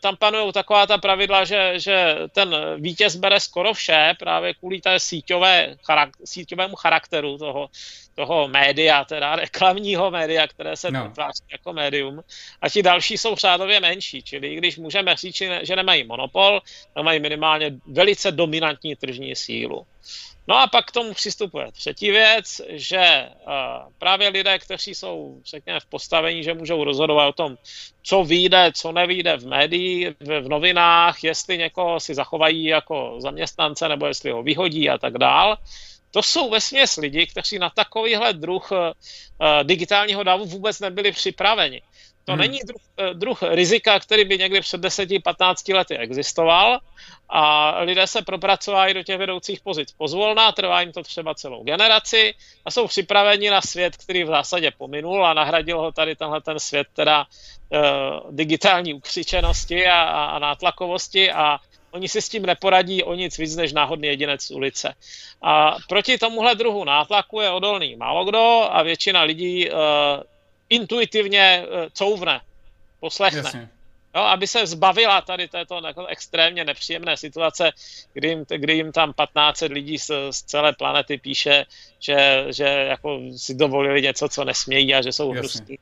tam 0.00 0.16
panují 0.16 0.52
taková 0.52 0.86
ta 0.86 0.98
pravidla, 0.98 1.44
že, 1.44 1.72
že 1.76 2.16
ten 2.32 2.56
vítěz 2.76 3.16
bere 3.16 3.40
skoro 3.40 3.74
vše 3.74 4.14
právě 4.18 4.54
kvůli 4.54 4.80
té 4.80 5.00
síťové, 5.00 5.76
charak, 5.84 6.08
síťovému 6.24 6.76
charakteru 6.76 7.38
toho, 7.38 7.68
toho 8.14 8.48
média, 8.48 9.04
teda 9.04 9.36
reklamního 9.36 10.10
média, 10.10 10.46
které 10.46 10.76
se 10.76 10.90
no. 10.90 11.10
tváří 11.10 11.44
jako 11.52 11.72
médium. 11.72 12.20
A 12.60 12.68
ti 12.68 12.82
další 12.82 13.18
jsou 13.18 13.36
řádově 13.36 13.80
menší, 13.80 14.22
čili 14.22 14.48
i 14.48 14.56
když 14.56 14.76
můžeme 14.76 15.16
říct, 15.16 15.42
že 15.62 15.76
nemají 15.76 16.04
monopol, 16.04 16.60
tak 16.94 17.04
mají 17.04 17.20
minimálně 17.20 17.72
velice 17.86 18.32
dominantní 18.32 18.96
tržní 18.96 19.36
sílu. 19.36 19.86
No 20.48 20.56
a 20.56 20.66
pak 20.66 20.86
k 20.86 20.92
tomu 20.92 21.14
přistupuje 21.14 21.72
třetí 21.72 22.10
věc, 22.10 22.60
že 22.68 23.28
uh, 23.46 23.52
právě 23.98 24.28
lidé, 24.28 24.58
kteří 24.58 24.94
jsou, 24.94 25.40
řekněme, 25.44 25.80
v 25.80 25.86
postavení, 25.86 26.42
že 26.42 26.54
můžou 26.54 26.84
rozhodovat 26.84 27.28
o 27.28 27.32
tom, 27.32 27.56
co 28.02 28.24
vyjde, 28.24 28.72
co 28.74 28.92
nevyjde 28.92 29.36
v 29.36 29.46
médiích, 29.46 30.08
v, 30.20 30.40
v 30.40 30.48
novinách, 30.48 31.24
jestli 31.24 31.58
někoho 31.58 32.00
si 32.00 32.14
zachovají 32.14 32.64
jako 32.64 33.14
zaměstnance, 33.18 33.88
nebo 33.88 34.06
jestli 34.06 34.30
ho 34.30 34.42
vyhodí 34.42 34.90
a 34.90 34.98
tak 34.98 35.18
dál, 35.18 35.56
to 36.14 36.22
jsou 36.22 36.50
ve 36.50 36.60
směs 36.60 36.96
lidi, 36.96 37.26
kteří 37.26 37.58
na 37.58 37.70
takovýhle 37.70 38.32
druh 38.32 38.72
uh, 38.72 38.78
digitálního 39.62 40.22
davu 40.22 40.44
vůbec 40.44 40.80
nebyli 40.80 41.12
připraveni. 41.12 41.82
To 42.24 42.32
hmm. 42.32 42.40
není 42.40 42.60
druh, 42.66 42.82
eh, 42.96 43.14
druh 43.14 43.42
rizika, 43.42 44.00
který 44.00 44.24
by 44.24 44.38
někdy 44.38 44.60
před 44.60 44.80
10-15 44.80 45.74
lety 45.74 45.98
existoval 45.98 46.78
a 47.28 47.74
lidé 47.80 48.06
se 48.06 48.22
propracovají 48.22 48.94
do 48.94 49.02
těch 49.02 49.18
vedoucích 49.18 49.60
pozic 49.60 49.92
pozvolná, 49.92 50.52
trvá 50.52 50.80
jim 50.80 50.92
to 50.92 51.02
třeba 51.02 51.34
celou 51.34 51.64
generaci 51.64 52.34
a 52.64 52.70
jsou 52.70 52.86
připraveni 52.86 53.50
na 53.50 53.60
svět, 53.60 53.96
který 53.96 54.24
v 54.24 54.26
zásadě 54.26 54.70
pominul 54.78 55.26
a 55.26 55.34
nahradil 55.34 55.80
ho 55.80 55.92
tady 55.92 56.16
tenhle 56.16 56.40
ten 56.40 56.60
svět 56.60 56.86
teda 56.92 57.26
uh, 57.68 57.80
digitální 58.30 58.94
ukřičenosti 58.94 59.86
a, 59.86 60.02
a, 60.02 60.24
a 60.24 60.38
nátlakovosti 60.38 61.32
a 61.32 61.58
oni 61.94 62.08
si 62.08 62.22
s 62.22 62.28
tím 62.28 62.46
neporadí 62.46 63.02
o 63.02 63.14
nic 63.14 63.38
víc 63.38 63.56
než 63.56 63.72
náhodný 63.72 64.08
jedinec 64.08 64.42
z 64.42 64.50
ulice. 64.50 64.94
A 65.42 65.76
proti 65.88 66.18
tomuhle 66.18 66.54
druhu 66.54 66.84
nátlaku 66.84 67.40
je 67.40 67.50
odolný 67.50 67.96
málo 67.96 68.24
kdo 68.24 68.68
a 68.70 68.82
většina 68.82 69.22
lidí 69.22 69.70
uh, 69.70 69.76
intuitivně 70.68 71.64
uh, 71.66 71.88
couvne, 71.92 72.40
poslechne. 73.00 73.38
Jasně. 73.44 73.68
Jo, 74.14 74.22
aby 74.22 74.46
se 74.46 74.66
zbavila 74.66 75.20
tady 75.20 75.48
této 75.48 75.82
extrémně 76.08 76.64
nepříjemné 76.64 77.16
situace, 77.16 77.70
kdy 78.12 78.28
jim, 78.28 78.44
kdy 78.48 78.74
jim 78.74 78.92
tam 78.92 79.12
15 79.12 79.60
lidí 79.60 79.98
z, 79.98 80.10
z 80.30 80.42
celé 80.42 80.72
planety 80.72 81.18
píše, 81.18 81.66
že, 81.98 82.46
že 82.48 82.64
jako 82.64 83.20
si 83.36 83.54
dovolili 83.54 84.02
něco, 84.02 84.28
co 84.28 84.44
nesmějí 84.44 84.94
a 84.94 85.02
že 85.02 85.12
jsou 85.12 85.30
hrustí. 85.30 85.78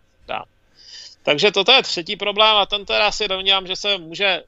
Takže 1.22 1.52
toto 1.52 1.72
je 1.72 1.82
třetí 1.82 2.16
problém 2.16 2.56
a 2.56 2.66
ten 2.66 2.84
teda 2.84 3.12
si 3.12 3.28
domnívám, 3.28 3.66
že 3.66 3.76
se 3.76 3.98
může 3.98 4.42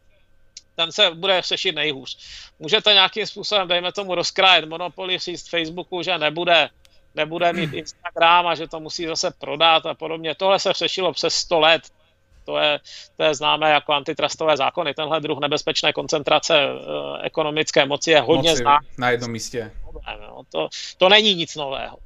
ten 0.77 0.93
se 0.93 1.11
bude 1.11 1.43
řešit 1.43 1.75
nejhůř. 1.75 2.19
Můžete 2.59 2.93
nějakým 2.93 3.27
způsobem, 3.27 3.69
dejme 3.69 3.93
tomu, 3.93 4.15
rozkrájet 4.15 4.69
monopoly, 4.69 5.19
říct 5.19 5.49
Facebooku, 5.49 6.03
že 6.03 6.19
nebude, 6.19 6.69
nebude 7.15 7.53
mít 7.53 7.73
Instagram 7.73 8.47
a 8.47 8.55
že 8.55 8.69
to 8.69 8.81
musí 8.81 9.07
zase 9.07 9.31
prodat 9.39 9.87
a 9.87 9.95
podobně. 9.95 10.35
Tohle 10.35 10.59
se 10.59 10.73
řešilo 10.73 11.13
přes 11.13 11.35
100 11.35 11.61
let. 11.61 11.83
To 12.45 12.59
je, 12.59 12.81
to 13.17 13.23
je 13.23 13.35
známé 13.35 13.71
jako 13.71 13.93
antitrustové 13.93 14.57
zákony. 14.57 14.95
Tenhle 14.95 15.21
druh 15.21 15.39
nebezpečné 15.41 15.93
koncentrace 15.93 16.59
e, 16.59 16.69
ekonomické 17.23 17.87
moci 17.87 18.11
je 18.11 18.21
hodně 18.21 18.57
známý. 18.57 18.87
Na 18.99 19.11
jednom 19.11 19.31
místě. 19.31 19.73
To, 20.53 20.69
to 20.99 21.09
není 21.09 21.35
nic 21.35 21.57
nového. 21.57 21.97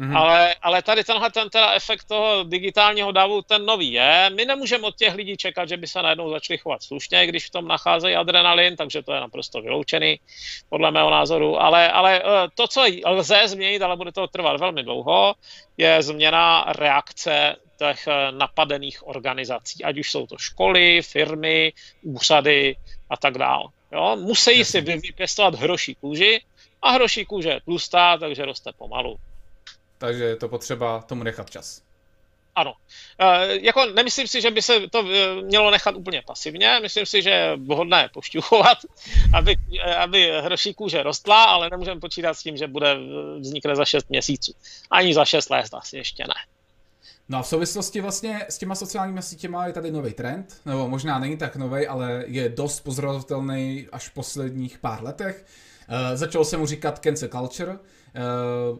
Mm-hmm. 0.00 0.16
Ale, 0.16 0.54
ale 0.62 0.82
tady 0.82 1.04
tenhle 1.04 1.30
ten 1.30 1.50
teda 1.50 1.72
efekt 1.72 2.04
toho 2.04 2.44
digitálního 2.44 3.12
davu, 3.12 3.42
ten 3.42 3.66
nový 3.66 3.92
je. 3.92 4.30
My 4.34 4.44
nemůžeme 4.44 4.86
od 4.86 4.96
těch 4.96 5.14
lidí 5.14 5.36
čekat, 5.36 5.68
že 5.68 5.76
by 5.76 5.86
se 5.86 6.02
najednou 6.02 6.30
začali 6.30 6.58
chovat 6.58 6.82
slušně, 6.82 7.26
když 7.26 7.46
v 7.46 7.50
tom 7.50 7.68
nacházejí 7.68 8.16
adrenalin, 8.16 8.76
takže 8.76 9.02
to 9.02 9.12
je 9.12 9.20
naprosto 9.20 9.62
vyloučený, 9.62 10.20
podle 10.68 10.90
mého 10.90 11.10
názoru. 11.10 11.60
Ale, 11.60 11.92
ale 11.92 12.20
eh, 12.20 12.48
to, 12.54 12.68
co 12.68 12.84
lze 13.06 13.48
změnit, 13.48 13.82
ale 13.82 13.96
bude 13.96 14.12
to 14.12 14.26
trvat 14.26 14.60
velmi 14.60 14.82
dlouho, 14.82 15.34
je 15.76 16.02
změna 16.02 16.64
reakce 16.68 17.56
těch 17.78 18.06
eh, 18.06 18.32
napadených 18.32 19.06
organizací, 19.06 19.84
ať 19.84 19.98
už 19.98 20.10
jsou 20.10 20.26
to 20.26 20.36
školy, 20.38 21.02
firmy, 21.02 21.72
úřady 22.02 22.76
a 23.10 23.16
tak 23.16 23.38
dále. 23.38 23.68
Jo? 23.92 24.16
Musí 24.20 24.64
si 24.64 24.80
vypěstovat 24.80 25.54
hroší 25.54 25.94
kůži 25.94 26.40
a 26.82 26.90
hroší 26.90 27.24
kůže 27.24 27.48
je 27.48 27.60
tlustá, 27.60 28.16
takže 28.16 28.44
roste 28.44 28.72
pomalu 28.78 29.16
takže 29.98 30.24
je 30.24 30.36
to 30.36 30.48
potřeba 30.48 31.02
tomu 31.02 31.22
nechat 31.22 31.50
čas. 31.50 31.86
Ano. 32.56 32.74
E, 33.18 33.58
jako 33.66 33.86
nemyslím 33.86 34.28
si, 34.28 34.40
že 34.40 34.50
by 34.50 34.62
se 34.62 34.80
to 34.90 35.04
e, 35.12 35.42
mělo 35.42 35.70
nechat 35.70 35.96
úplně 35.96 36.22
pasivně. 36.26 36.78
Myslím 36.82 37.06
si, 37.06 37.22
že 37.22 37.30
je 37.30 37.56
vhodné 37.56 38.08
pošťuchovat, 38.12 38.78
aby, 39.34 39.56
aby 39.98 40.30
hroší 40.40 40.74
kůže 40.74 41.02
rostla, 41.02 41.44
ale 41.44 41.70
nemůžeme 41.70 42.00
počítat 42.00 42.34
s 42.34 42.42
tím, 42.42 42.56
že 42.56 42.66
bude 42.66 42.96
vznikne 43.38 43.76
za 43.76 43.84
6 43.84 44.10
měsíců. 44.10 44.52
Ani 44.90 45.14
za 45.14 45.24
6 45.24 45.50
let 45.50 45.66
asi 45.72 45.96
ještě 45.96 46.24
ne. 46.28 46.34
No 47.28 47.38
a 47.38 47.42
v 47.42 47.46
souvislosti 47.46 48.00
vlastně 48.00 48.46
s 48.48 48.58
těma 48.58 48.74
sociálními 48.74 49.22
sítěma 49.22 49.66
je 49.66 49.72
tady 49.72 49.90
nový 49.90 50.12
trend, 50.12 50.60
nebo 50.66 50.88
možná 50.88 51.18
není 51.18 51.36
tak 51.36 51.56
nový, 51.56 51.86
ale 51.86 52.24
je 52.26 52.48
dost 52.48 52.80
pozorovatelný 52.80 53.88
až 53.92 54.08
v 54.08 54.14
posledních 54.14 54.78
pár 54.78 55.02
letech. 55.02 55.44
Uh, 55.88 56.16
začalo 56.16 56.44
se 56.44 56.56
mu 56.56 56.66
říkat 56.66 56.98
cancel 56.98 57.28
culture, 57.28 57.72
Eh, 57.72 57.78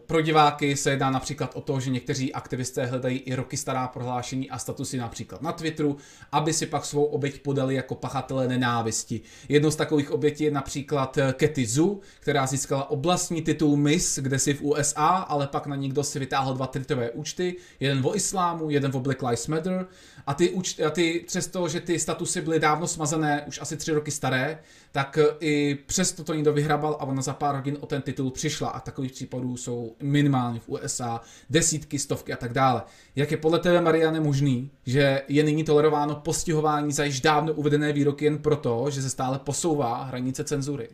pro 0.05 0.21
diváky 0.21 0.75
se 0.75 0.89
jedná 0.89 1.09
například 1.09 1.51
o 1.55 1.61
to, 1.61 1.79
že 1.79 1.89
někteří 1.89 2.33
aktivisté 2.33 2.85
hledají 2.85 3.17
i 3.17 3.35
roky 3.35 3.57
stará 3.57 3.87
prohlášení 3.87 4.49
a 4.49 4.57
statusy 4.57 4.97
například 4.97 5.41
na 5.41 5.51
Twitteru, 5.51 5.97
aby 6.31 6.53
si 6.53 6.65
pak 6.65 6.85
svou 6.85 7.03
oběť 7.03 7.41
podali 7.41 7.75
jako 7.75 7.95
pachatele 7.95 8.47
nenávisti. 8.47 9.21
Jednou 9.49 9.71
z 9.71 9.75
takových 9.75 10.11
obětí 10.11 10.43
je 10.43 10.51
například 10.51 11.17
eh, 11.17 11.33
Katy 11.33 11.65
Zu, 11.65 12.01
která 12.19 12.47
získala 12.47 12.89
oblastní 12.89 13.41
titul 13.41 13.77
Miss, 13.77 14.19
kde 14.19 14.39
si 14.39 14.53
v 14.53 14.61
USA, 14.61 15.07
ale 15.07 15.47
pak 15.47 15.67
na 15.67 15.75
někdo 15.75 16.03
si 16.03 16.19
vytáhl 16.19 16.53
dva 16.53 16.67
Twitterové 16.67 17.11
účty, 17.11 17.55
jeden 17.79 18.05
o 18.05 18.15
islámu, 18.15 18.69
jeden 18.69 18.91
o 18.95 18.99
Black 18.99 19.21
Lives 19.21 19.47
Matter 19.47 19.87
a 20.27 20.33
ty, 20.33 20.53
a 20.87 20.89
ty 20.89 21.23
přesto, 21.27 21.67
že 21.67 21.81
ty 21.81 21.99
statusy 21.99 22.41
byly 22.41 22.59
dávno 22.59 22.87
smazané, 22.87 23.43
už 23.47 23.61
asi 23.61 23.77
tři 23.77 23.91
roky 23.91 24.11
staré, 24.11 24.59
tak 24.91 25.17
eh, 25.17 25.25
i 25.39 25.75
přesto 25.85 26.23
to 26.23 26.33
někdo 26.33 26.53
vyhrabal 26.53 26.97
a 26.99 27.03
ona 27.03 27.21
za 27.21 27.33
pár 27.33 27.55
hodin 27.55 27.77
o 27.79 27.85
ten 27.85 28.01
titul 28.01 28.31
přišla 28.31 28.69
a 28.69 28.79
takových 28.79 29.11
případů 29.11 29.57
jsou 29.57 29.95
minimálně 30.03 30.59
v 30.59 30.69
USA 30.69 31.21
desítky, 31.49 31.99
stovky 31.99 32.33
a 32.33 32.37
tak 32.37 32.53
dále. 32.53 32.81
Jak 33.15 33.31
je 33.31 33.37
podle 33.37 33.59
tebe, 33.59 33.81
Mariane, 33.81 34.19
možný, 34.19 34.71
že 34.85 35.21
je 35.27 35.43
nyní 35.43 35.63
tolerováno 35.63 36.15
postihování 36.15 36.91
za 36.91 37.03
již 37.03 37.21
dávno 37.21 37.53
uvedené 37.53 37.93
výroky 37.93 38.25
jen 38.25 38.37
proto, 38.37 38.85
že 38.89 39.01
se 39.01 39.09
stále 39.09 39.39
posouvá 39.39 40.03
hranice 40.03 40.43
cenzury? 40.43 40.89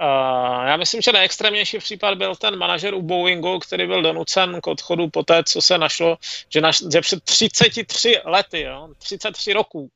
Uh, 0.00 0.66
já 0.66 0.76
myslím, 0.76 1.02
že 1.02 1.12
nejextrémnější 1.12 1.78
případ 1.78 2.14
byl 2.14 2.36
ten 2.36 2.56
manažer 2.56 2.94
u 2.94 3.02
Boeingu, 3.02 3.58
který 3.58 3.86
byl 3.86 4.02
donucen 4.02 4.60
k 4.60 4.66
odchodu 4.66 5.08
po 5.08 5.22
té, 5.22 5.44
co 5.44 5.62
se 5.62 5.78
našlo, 5.78 6.18
že, 6.48 6.60
naš, 6.60 6.82
že 6.92 7.00
před 7.00 7.24
33 7.24 8.16
lety, 8.24 8.60
jo, 8.60 8.88
33 8.98 9.52
roků, 9.52 9.90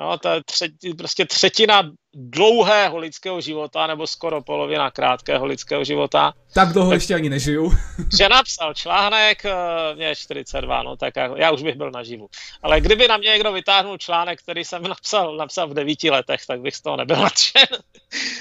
jo, 0.00 0.18
to 0.22 0.28
je 0.28 0.42
třetí, 0.44 0.94
prostě 0.94 1.24
třetina 1.24 1.82
dlouhého 2.14 2.98
lidského 2.98 3.40
života, 3.40 3.86
nebo 3.86 4.06
skoro 4.06 4.42
polovina 4.42 4.90
krátkého 4.90 5.46
lidského 5.46 5.84
života. 5.84 6.32
Tak 6.54 6.72
dlouho 6.72 6.90
tak, 6.90 6.96
ještě 6.96 7.14
ani 7.14 7.30
nežiju. 7.30 7.72
že 8.18 8.28
napsal 8.28 8.74
článek, 8.74 9.44
eh, 9.44 9.94
mě 9.94 10.06
je 10.06 10.16
42, 10.16 10.82
no 10.82 10.96
tak 10.96 11.16
já, 11.16 11.30
já 11.36 11.50
už 11.50 11.62
bych 11.62 11.76
byl 11.76 11.90
naživu. 11.90 12.28
Ale 12.62 12.80
kdyby 12.80 13.08
na 13.08 13.16
mě 13.16 13.30
někdo 13.30 13.52
vytáhnul 13.52 13.98
článek, 13.98 14.42
který 14.42 14.64
jsem 14.64 14.82
napsal, 14.88 15.36
napsal 15.36 15.68
v 15.68 15.74
devíti 15.74 16.10
letech, 16.10 16.46
tak 16.46 16.60
bych 16.60 16.76
z 16.76 16.82
toho 16.82 16.96
nebyl 16.96 17.16
nadšen. 17.16 17.66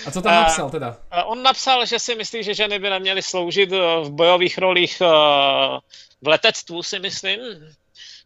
A 0.05 0.11
co 0.11 0.21
tam 0.21 0.33
napsal 0.33 0.69
teda? 0.69 0.97
On 1.25 1.43
napsal, 1.43 1.85
že 1.85 1.99
si 1.99 2.15
myslí, 2.15 2.43
že 2.43 2.53
ženy 2.53 2.79
by 2.79 2.89
neměly 2.89 3.21
sloužit 3.21 3.71
v 4.03 4.09
bojových 4.09 4.57
rolích 4.57 5.01
v 6.21 6.27
letectvu, 6.27 6.83
si 6.83 6.99
myslím, 6.99 7.39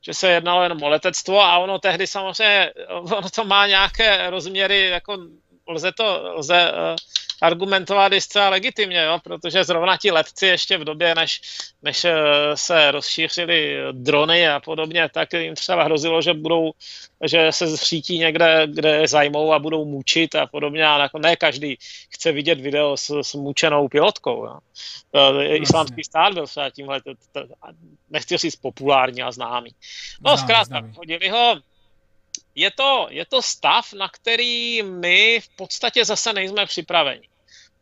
že 0.07 0.13
se 0.13 0.27
jednalo 0.29 0.63
jenom 0.63 0.83
o 0.83 0.89
letectvo 0.89 1.41
a 1.41 1.57
ono 1.57 1.79
tehdy 1.79 2.07
samozřejmě, 2.07 2.71
ono 2.89 3.29
to 3.29 3.45
má 3.45 3.67
nějaké 3.67 4.29
rozměry, 4.29 4.89
jako 4.89 5.17
lze 5.67 5.91
to, 5.91 6.33
lze 6.35 6.71
argumentovat 7.41 8.13
i 8.13 8.21
zcela 8.21 8.49
legitimně, 8.49 9.03
jo? 9.03 9.19
protože 9.23 9.63
zrovna 9.63 9.97
ti 9.97 10.11
letci 10.11 10.45
ještě 10.45 10.77
v 10.77 10.83
době, 10.83 11.15
než, 11.15 11.41
než 11.81 12.05
eh, 12.05 12.13
se 12.55 12.91
rozšířily 12.91 13.77
drony 13.91 14.49
a 14.49 14.59
podobně, 14.59 15.09
tak 15.13 15.33
jim 15.33 15.55
třeba 15.55 15.83
hrozilo, 15.83 16.21
že 16.21 16.33
budou, 16.33 16.71
že 17.25 17.51
se 17.51 17.67
zřítí 17.67 18.17
někde, 18.17 18.67
kde 18.67 19.07
zajmou 19.07 19.53
a 19.53 19.59
budou 19.59 19.85
mučit 19.85 20.35
a 20.35 20.47
podobně 20.47 20.85
a 20.85 20.99
jako 20.99 21.19
ne 21.19 21.35
každý 21.35 21.77
chce 22.09 22.31
vidět 22.31 22.59
video 22.59 22.97
s, 22.97 23.21
s 23.21 23.33
mučenou 23.33 23.87
pilotkou. 23.87 24.45
Jo? 24.45 24.57
Eh, 25.15 25.57
islámský 25.57 26.03
stát 26.03 26.33
byl 26.33 26.47
třeba 26.47 26.69
tímhle, 26.69 27.01
nechci 28.09 28.37
říct 28.37 28.55
populární 28.55 29.21
a 29.21 29.31
známý. 29.31 29.69
No 30.21 30.37
zkrátka, 30.37 30.81
hodili 30.95 31.29
ho 31.29 31.55
je 32.57 32.71
to, 32.71 33.07
je 33.09 33.25
to 33.25 33.41
stav, 33.41 33.93
na 33.93 34.09
který 34.09 34.83
my 34.83 35.39
v 35.39 35.55
podstatě 35.55 36.05
zase 36.05 36.33
nejsme 36.33 36.65
připraveni. 36.65 37.29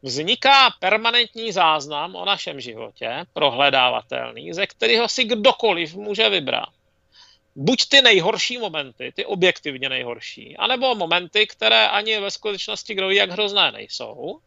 Vzniká 0.01 0.69
permanentní 0.79 1.51
záznam 1.51 2.15
o 2.15 2.25
našem 2.25 2.59
životě, 2.59 3.25
prohledávatelný, 3.33 4.53
ze 4.53 4.67
kterého 4.67 5.07
si 5.09 5.23
kdokoliv 5.23 5.95
může 5.95 6.29
vybrat. 6.29 6.69
Buď 7.55 7.89
ty 7.89 8.01
nejhorší 8.01 8.57
momenty, 8.57 9.13
ty 9.15 9.25
objektivně 9.25 9.89
nejhorší, 9.89 10.57
anebo 10.57 10.95
momenty, 10.95 11.47
které 11.47 11.87
ani 11.87 12.19
ve 12.19 12.31
skutečnosti 12.31 12.95
kdo 12.95 13.07
ví, 13.07 13.15
jak 13.15 13.31
hrozné 13.31 13.71
nejsou, 13.71 14.39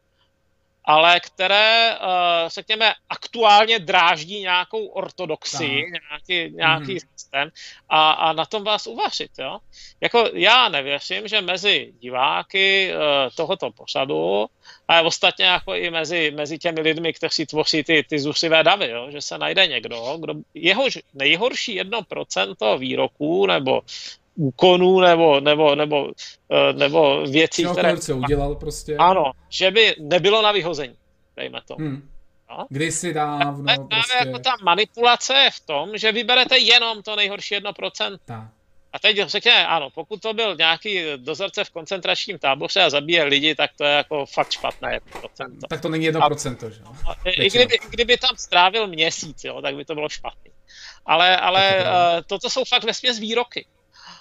ale 0.89 1.21
které, 1.21 1.97
uh, 2.01 2.49
řekněme, 2.49 2.95
aktuálně 3.09 3.79
dráždí 3.79 4.41
nějakou 4.41 4.87
ortodoxii, 4.87 5.93
tak. 5.93 6.03
nějaký, 6.11 6.57
nějaký 6.57 6.93
mm. 6.93 7.01
systém 7.01 7.51
a, 7.89 8.11
a 8.11 8.33
na 8.33 8.45
tom 8.45 8.65
vás 8.65 8.87
uvařit. 8.87 9.31
Jo? 9.39 9.59
Jako 10.01 10.31
já 10.33 10.69
nevěřím, 10.69 11.29
že 11.29 11.41
mezi 11.41 11.93
diváky 12.01 12.93
uh, 12.95 13.01
tohoto 13.37 13.71
pořadu 13.71 14.47
a 14.89 15.01
ostatně 15.01 15.45
jako 15.45 15.75
i 15.75 15.91
mezi, 15.91 16.33
mezi 16.37 16.59
těmi 16.59 16.81
lidmi, 16.81 17.13
kteří 17.13 17.47
tvoří 17.47 17.85
ty, 17.85 18.05
ty 18.09 18.19
zuřivé 18.19 18.65
davy, 18.65 18.89
jo? 18.89 19.11
že 19.11 19.21
se 19.21 19.39
najde 19.39 19.67
někdo, 19.67 20.17
kdo 20.21 20.35
jehož 20.55 20.99
nejhorší 21.15 21.75
jedno 21.75 22.03
procento 22.03 22.79
výroků 22.79 23.47
nebo 23.47 23.83
úkonů 24.39 25.01
nebo, 25.01 25.41
nebo, 25.41 25.75
nebo, 25.75 26.11
eh, 26.53 26.73
nebo 26.73 27.23
věcí, 27.23 27.63
Čeho 27.63 27.75
které... 27.75 27.97
se 27.97 28.15
udělal 28.15 28.55
prostě. 28.55 28.97
Ano, 28.97 29.33
že 29.49 29.71
by 29.71 29.95
nebylo 30.01 30.43
na 30.43 30.53
vyhození, 30.53 30.95
dejme 31.37 31.61
to. 31.67 31.75
Hmm. 31.75 32.09
No? 32.51 32.67
Kdysi 32.69 33.15
dávno. 33.15 33.65
Tak, 33.65 33.81
prostě... 33.91 34.17
jako 34.27 34.39
ta 34.39 34.51
manipulace 34.65 35.35
je 35.35 35.51
v 35.51 35.61
tom, 35.61 35.99
že 35.99 36.13
vyberete 36.13 36.59
jenom 36.59 37.03
to 37.03 37.17
nejhorší 37.17 37.57
1%. 37.57 38.19
Tak. 38.25 38.49
A 38.93 38.99
teď 38.99 39.17
řekněme, 39.27 39.67
ano, 39.67 39.91
pokud 39.91 40.23
to 40.23 40.35
byl 40.35 40.57
nějaký 40.57 41.01
dozorce 41.17 41.65
v 41.65 41.71
koncentračním 41.71 42.39
táboře 42.39 42.83
a 42.83 42.91
zabíje 42.91 43.25
lidi, 43.25 43.55
tak 43.55 43.71
to 43.77 43.85
je 43.85 43.93
jako 43.93 44.27
fakt 44.27 44.51
špatné 44.51 45.01
procento. 45.21 45.67
Tak 45.69 45.81
to 45.81 45.89
není 45.89 46.11
1%, 46.11 46.67
a, 46.67 47.15
že? 47.25 47.31
I 47.31 47.51
kdyby, 47.51 47.79
kdyby 47.91 48.19
tam 48.19 48.37
strávil 48.37 48.87
měsíc, 48.87 49.45
jo, 49.45 49.63
tak 49.63 49.77
by 49.77 49.85
to 49.85 49.95
bylo 49.95 50.09
špatné. 50.09 50.51
Ale, 51.07 51.37
ale 51.37 51.85
to, 52.19 52.23
to, 52.27 52.39
to 52.39 52.51
jsou 52.51 52.65
fakt 52.65 52.85
vesměs 52.85 53.19
výroky. 53.19 53.67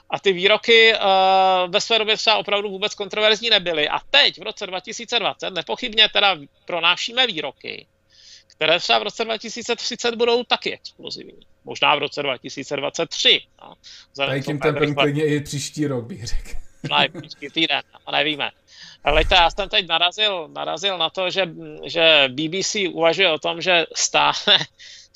A 0.10 0.20
ty 0.20 0.34
výroky 0.34 0.94
uh, 0.94 1.72
ve 1.72 1.82
své 1.82 2.00
době 2.00 2.18
třeba 2.18 2.38
opravdu 2.38 2.70
vůbec 2.70 2.96
kontroverzní 2.96 3.50
nebyly. 3.50 3.90
A 3.90 4.00
teď, 4.10 4.40
v 4.40 4.42
roce 4.42 4.68
2020, 4.68 5.50
nepochybně 5.50 6.10
teda 6.14 6.38
pronášíme 6.66 7.28
výroky, 7.28 7.88
které 8.48 8.80
třeba 8.80 9.00
v 9.00 9.04
roce 9.04 9.26
2030 9.26 10.16
budou 10.16 10.44
taky 10.44 10.74
explozivní. 10.74 11.48
Možná 11.64 11.96
v 11.96 12.00
roce 12.00 12.24
2023. 12.24 13.42
No. 13.62 13.74
Tady 14.16 14.42
tím 14.42 14.60
tempem 14.60 14.96
klidně 14.96 15.26
i 15.26 15.40
příští 15.40 15.88
rok, 15.88 16.06
bych 16.06 16.26
řekl. 16.26 16.67
Příští 17.20 17.50
týden, 17.50 17.82
no, 17.94 18.12
nevíme. 18.12 18.51
Lejte, 19.06 19.36
já 19.36 19.50
jsem 19.50 19.70
teď 19.70 19.88
narazil, 19.88 20.48
narazil 20.48 20.98
na 20.98 21.10
to, 21.10 21.29
že, 21.29 21.50
že 21.86 22.29
BBC 22.31 22.75
uvažuje 22.92 23.31
o 23.31 23.40
tom, 23.40 23.62
že 23.62 23.85
stáhne 23.96 24.57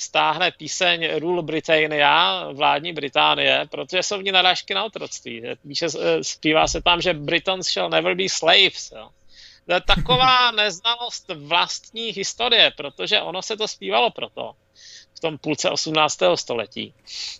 stáhne 0.01 0.51
píseň 0.51 1.21
Rule 1.21 1.45
Britannia, 1.45 2.49
vládní 2.53 2.93
Británie, 2.93 3.67
protože 3.71 4.03
jsou 4.03 4.17
v 4.17 4.23
ní 4.23 4.31
narážky 4.31 4.73
na 4.73 4.83
otroctví. 4.83 5.41
Píše, 5.67 5.85
eh, 5.85 6.23
zpívá 6.23 6.67
se 6.67 6.81
tam, 6.81 7.01
že 7.01 7.13
Britons 7.13 7.69
shall 7.69 7.89
never 7.89 8.15
be 8.15 8.29
slaves. 8.29 8.91
Jo. 8.91 9.09
To 9.65 9.73
je 9.73 9.81
taková 9.81 10.51
neznalost 10.51 11.29
vlastní 11.35 12.09
historie, 12.09 12.71
protože 12.77 13.21
ono 13.21 13.41
se 13.41 13.57
to 13.57 13.67
zpívalo 13.67 14.09
proto 14.09 14.53
tom 15.21 15.37
půlce 15.37 15.69
18. 15.69 16.19
století. 16.35 16.93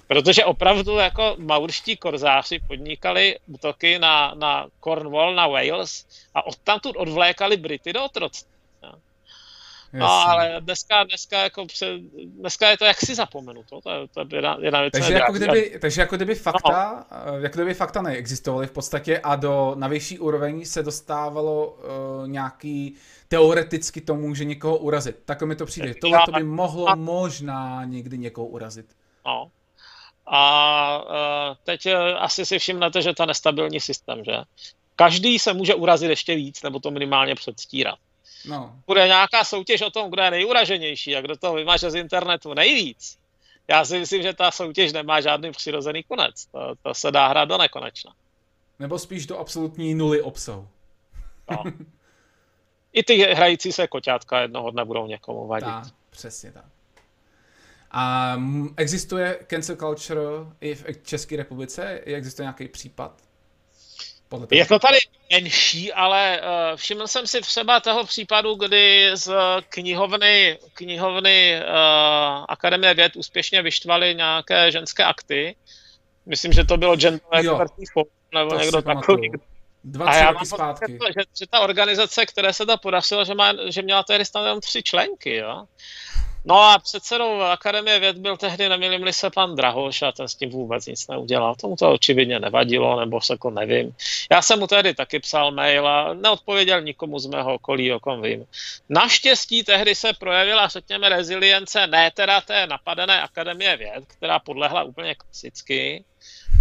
Protože 0.07 0.45
opravdu 0.45 0.97
jako 0.97 1.35
maurští 1.37 1.97
korzáři 1.97 2.59
podnikali 2.67 3.39
útoky 3.47 3.99
na, 3.99 4.33
na 4.33 4.67
Cornwall, 4.79 5.35
na 5.35 5.47
Wales 5.47 6.05
a 6.33 6.45
odtamtud 6.45 6.95
odvlékali 6.95 7.57
Brity 7.57 7.93
do 7.93 8.05
otroctví. 8.05 8.60
No, 9.93 10.07
ale 10.07 10.55
dneska, 10.59 11.03
dneska, 11.03 11.43
jako 11.43 11.65
pře, 11.65 11.97
dneska 12.25 12.69
je 12.69 12.77
to 12.77 12.85
jaksi 12.85 13.15
zapomenuto, 13.15 13.81
to, 13.81 13.89
je, 13.89 14.07
to 14.07 14.19
je 14.19 14.25
jedna, 14.31 14.57
jedna 14.61 14.81
věc. 14.81 14.91
Takže 14.91 15.13
jako, 15.13 15.33
kdyby, 15.33 15.79
takže 15.81 16.01
jako 16.01 16.15
kdyby 16.15 16.35
fakta, 16.35 17.05
no. 17.25 17.39
jako 17.39 17.57
kdyby 17.57 17.73
fakta 17.73 18.01
neexistovaly 18.01 18.67
v 18.67 18.71
podstatě 18.71 19.19
a 19.19 19.35
do, 19.35 19.73
na 19.75 19.87
vyšší 19.87 20.19
úroveň 20.19 20.65
se 20.65 20.83
dostávalo 20.83 21.67
uh, 21.67 22.27
nějaký 22.27 22.95
teoreticky 23.27 24.01
to 24.01 24.15
může 24.15 24.45
někoho 24.45 24.77
urazit. 24.77 25.15
Tak 25.25 25.41
mi 25.41 25.55
to 25.55 25.65
přijde. 25.65 25.93
Tohle 26.01 26.19
to 26.25 26.31
by 26.31 26.43
mohlo 26.43 26.89
a... 26.89 26.95
možná 26.95 27.85
někdy 27.85 28.17
někoho 28.17 28.47
urazit. 28.47 28.85
No. 29.25 29.51
A 30.25 31.03
uh, 31.03 31.55
teď 31.63 31.87
asi 32.17 32.45
si 32.45 32.59
všimnete, 32.59 33.01
že 33.01 33.13
to 33.13 33.25
nestabilní 33.25 33.79
systém, 33.79 34.23
že? 34.23 34.33
Každý 34.95 35.39
se 35.39 35.53
může 35.53 35.75
urazit 35.75 36.09
ještě 36.09 36.35
víc, 36.35 36.63
nebo 36.63 36.79
to 36.79 36.91
minimálně 36.91 37.35
předstírat. 37.35 37.99
No. 38.45 38.75
Bude 38.87 39.07
nějaká 39.07 39.43
soutěž 39.43 39.81
o 39.81 39.89
tom, 39.89 40.09
kdo 40.09 40.21
je 40.21 40.31
nejuraženější 40.31 41.15
a 41.15 41.21
kdo 41.21 41.37
to 41.37 41.53
vymaže 41.53 41.91
z 41.91 41.95
internetu 41.95 42.53
nejvíc. 42.53 43.17
Já 43.67 43.85
si 43.85 43.99
myslím, 43.99 44.21
že 44.21 44.33
ta 44.33 44.51
soutěž 44.51 44.93
nemá 44.93 45.21
žádný 45.21 45.51
přirozený 45.51 46.03
konec. 46.03 46.45
To, 46.45 46.75
to 46.81 46.93
se 46.93 47.11
dá 47.11 47.27
hrát 47.27 47.45
do 47.45 47.57
nekonečna. 47.57 48.13
Nebo 48.79 48.99
spíš 48.99 49.25
do 49.25 49.39
absolutní 49.39 49.93
nuly 49.95 50.21
obsahu. 50.21 50.67
No. 51.51 51.63
I 52.93 53.03
ty 53.03 53.17
hrající 53.17 53.71
se 53.71 53.87
koťátka 53.87 54.39
jednoho 54.41 54.71
dne 54.71 54.85
budou 54.85 55.07
někomu 55.07 55.47
vadit. 55.47 55.67
Tak, 55.67 55.93
přesně 56.09 56.51
tak. 56.51 56.65
A 57.91 58.35
existuje 58.77 59.39
cancel 59.49 59.75
culture 59.75 60.21
i 60.61 60.75
v 60.75 61.03
České 61.03 61.37
republice? 61.37 61.99
Existuje 62.05 62.43
nějaký 62.43 62.67
případ? 62.67 63.21
Podle 64.31 64.47
je 64.51 64.65
to 64.65 64.79
tady 64.79 64.97
menší, 65.31 65.93
ale 65.93 66.41
uh, 66.41 66.77
všiml 66.77 67.07
jsem 67.07 67.27
si 67.27 67.41
třeba 67.41 67.79
toho 67.79 68.03
případu, 68.05 68.55
kdy 68.55 69.11
z 69.13 69.33
knihovny, 69.69 70.57
knihovny 70.73 71.61
uh, 71.61 72.45
Akademie 72.49 72.93
věd 72.93 73.15
úspěšně 73.15 73.61
vyštvali 73.61 74.15
nějaké 74.15 74.71
ženské 74.71 75.03
akty. 75.03 75.55
Myslím, 76.25 76.53
že 76.53 76.63
to 76.63 76.77
bylo 76.77 76.95
Gender 76.95 77.21
Expertní 77.31 77.85
nebo 78.33 78.55
někdo 78.55 78.81
takový. 78.81 79.31
Dva, 79.83 80.11
tři 80.11 80.25
roky 80.25 80.45
zpátky. 80.45 80.97
To, 80.97 81.05
že, 81.07 81.25
že 81.39 81.47
ta 81.49 81.59
organizace, 81.59 82.25
které 82.25 82.53
se 82.53 82.65
to 82.65 82.77
podařilo, 82.77 83.25
že, 83.25 83.35
má, 83.35 83.53
že 83.69 83.81
měla 83.81 84.03
tehdy 84.03 84.25
snad 84.25 84.41
jenom 84.41 84.61
tři 84.61 84.83
členky, 84.83 85.35
jo? 85.35 85.65
No 86.45 86.61
a 86.61 86.79
předsedou 86.79 87.41
Akademie 87.41 87.99
věd 87.99 88.17
byl 88.17 88.37
tehdy, 88.37 88.69
nemilím 88.69 89.13
se 89.13 89.29
pan 89.29 89.55
Drahoš 89.55 90.01
a 90.01 90.11
ten 90.11 90.27
s 90.27 90.35
tím 90.35 90.49
vůbec 90.49 90.85
nic 90.85 91.07
neudělal. 91.07 91.55
Tomu 91.55 91.75
to 91.75 91.91
očividně 91.91 92.39
nevadilo, 92.39 92.99
nebo 92.99 93.21
se 93.21 93.37
to 93.37 93.49
nevím. 93.49 93.95
Já 94.31 94.41
jsem 94.41 94.59
mu 94.59 94.67
tehdy 94.67 94.93
taky 94.93 95.19
psal 95.19 95.51
mail 95.51 95.87
a 95.87 96.13
neodpověděl 96.13 96.81
nikomu 96.81 97.19
z 97.19 97.25
mého 97.25 97.53
okolí, 97.53 97.93
o 97.93 97.99
kom 97.99 98.21
vím. 98.21 98.45
Naštěstí 98.89 99.63
tehdy 99.63 99.95
se 99.95 100.13
projevila, 100.13 100.67
řekněme, 100.67 101.09
rezilience 101.09 101.87
ne 101.87 102.11
teda 102.11 102.41
té 102.41 102.67
napadené 102.67 103.21
Akademie 103.21 103.77
věd, 103.77 104.03
která 104.07 104.39
podlehla 104.39 104.83
úplně 104.83 105.15
klasicky, 105.15 106.03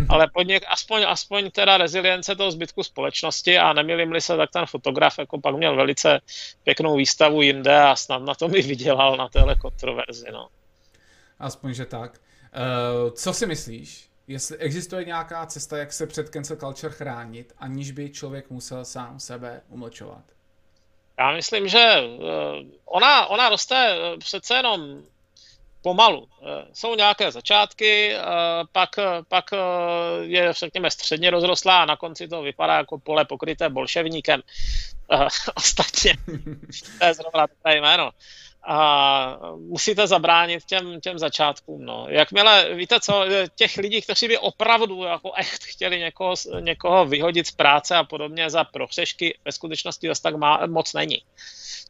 ale 0.08 0.30
podnik, 0.34 0.64
aspoň, 0.68 1.04
aspoň 1.08 1.50
teda 1.50 1.76
rezilience 1.76 2.36
toho 2.36 2.50
zbytku 2.50 2.82
společnosti 2.82 3.58
a 3.58 3.72
nemilím 3.72 4.20
se, 4.20 4.36
tak 4.36 4.50
ten 4.50 4.66
fotograf 4.66 5.18
jako 5.18 5.40
pak 5.40 5.56
měl 5.56 5.76
velice 5.76 6.20
pěknou 6.64 6.96
výstavu 6.96 7.42
jinde 7.42 7.82
a 7.82 7.96
snad 7.96 8.22
na 8.22 8.34
to 8.34 8.48
mi 8.48 8.62
vydělal 8.62 9.16
na 9.16 9.28
téhle 9.28 9.54
kontroverzi. 9.54 10.26
No. 10.32 10.48
Aspoň, 11.38 11.74
že 11.74 11.86
tak. 11.86 12.20
Uh, 13.02 13.10
co 13.10 13.32
si 13.32 13.46
myslíš? 13.46 14.10
Jestli 14.28 14.56
existuje 14.56 15.04
nějaká 15.04 15.46
cesta, 15.46 15.78
jak 15.78 15.92
se 15.92 16.06
před 16.06 16.28
cancel 16.28 16.56
culture 16.56 16.92
chránit, 16.92 17.52
aniž 17.58 17.90
by 17.90 18.10
člověk 18.10 18.50
musel 18.50 18.84
sám 18.84 19.20
sebe 19.20 19.60
umlčovat? 19.68 20.24
Já 21.18 21.32
myslím, 21.32 21.68
že 21.68 21.94
uh, 22.00 22.24
ona, 22.84 23.26
ona 23.26 23.48
roste 23.48 23.98
uh, 23.98 24.18
přece 24.18 24.54
jenom 24.54 25.02
pomalu. 25.82 26.28
Jsou 26.72 26.94
nějaké 26.94 27.32
začátky, 27.32 28.14
pak, 28.72 28.90
pak 29.28 29.44
je, 30.20 30.52
řekněme, 30.52 30.90
středně 30.90 31.30
rozrostlá 31.30 31.82
a 31.82 31.86
na 31.86 31.96
konci 31.96 32.28
to 32.28 32.42
vypadá 32.42 32.76
jako 32.76 32.98
pole 32.98 33.24
pokryté 33.24 33.68
bolševníkem. 33.68 34.42
Ostatně, 35.54 36.14
to 36.98 37.04
je 37.04 37.14
zrovna 37.14 37.46
to 37.46 37.70
jméno 37.70 38.10
a 38.62 39.38
musíte 39.56 40.06
zabránit 40.06 40.64
těm, 40.64 41.00
těm 41.00 41.18
začátkům. 41.18 41.84
No. 41.84 42.06
Jakmile, 42.08 42.74
víte 42.74 43.00
co, 43.00 43.24
těch 43.54 43.76
lidí, 43.76 44.02
kteří 44.02 44.28
by 44.28 44.38
opravdu 44.38 45.02
jako 45.02 45.32
echt 45.36 45.64
chtěli 45.64 45.98
někoho, 45.98 46.34
někoho 46.60 47.06
vyhodit 47.06 47.46
z 47.46 47.50
práce 47.50 47.96
a 47.96 48.04
podobně 48.04 48.50
za 48.50 48.64
prohřešky, 48.64 49.38
ve 49.44 49.52
skutečnosti 49.52 50.08
zase 50.08 50.22
tak 50.22 50.36
má, 50.36 50.66
moc 50.66 50.92
není. 50.92 51.22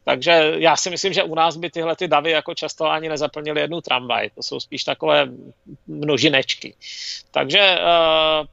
Takže 0.05 0.53
já 0.57 0.77
si 0.77 0.91
myslím, 0.91 1.13
že 1.13 1.23
u 1.23 1.35
nás 1.35 1.57
by 1.57 1.71
tyhle 1.71 1.97
ty 1.97 2.09
davy 2.09 2.31
jako 2.31 2.55
často 2.55 2.87
ani 2.87 3.09
nezaplnili 3.09 3.61
jednu 3.61 3.81
tramvaj. 3.81 4.31
To 4.35 4.43
jsou 4.43 4.61
spíš 4.61 4.85
takové 4.85 5.29
množinečky. 5.87 6.75
Takže 7.31 7.59
eh, 7.59 7.81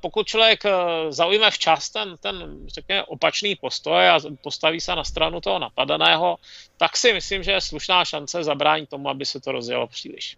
pokud 0.01 0.27
člověk 0.27 0.65
eh, 0.65 0.71
zaujme 1.09 1.51
včas 1.51 1.89
ten, 1.89 2.15
ten 2.19 2.67
řekněme, 2.67 3.03
opačný 3.03 3.55
postoj 3.55 4.09
a 4.09 4.19
postaví 4.41 4.81
se 4.81 4.95
na 4.95 5.03
stranu 5.03 5.41
toho 5.41 5.59
napadeného, 5.59 6.37
tak 6.77 6.97
si 6.97 7.13
myslím, 7.13 7.43
že 7.43 7.51
je 7.51 7.61
slušná 7.61 8.05
šance 8.07 8.43
zabránit 8.43 8.89
tomu, 8.89 9.09
aby 9.09 9.25
se 9.25 9.39
to 9.39 9.51
rozjelo 9.51 9.87
příliš. 9.87 10.37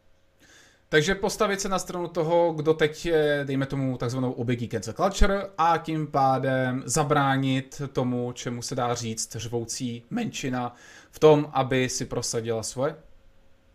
Takže 0.90 1.16
postavit 1.16 1.62
se 1.62 1.70
na 1.70 1.80
stranu 1.80 2.08
toho, 2.08 2.54
kdo 2.54 2.74
teď 2.74 3.06
je, 3.06 3.42
dejme 3.48 3.66
tomu, 3.66 3.98
takzvanou 3.98 4.32
obětí 4.32 4.68
cancel 4.68 4.94
culture 4.94 5.50
a 5.58 5.78
tím 5.78 6.08
pádem 6.08 6.84
zabránit 6.86 7.82
tomu, 7.94 8.32
čemu 8.32 8.62
se 8.62 8.76
dá 8.76 8.96
říct 8.96 9.36
řvoucí 9.36 10.04
menšina 10.10 10.76
v 11.12 11.20
tom, 11.20 11.50
aby 11.54 11.90
si 11.90 12.06
prosadila 12.06 12.64
svoje? 12.64 12.96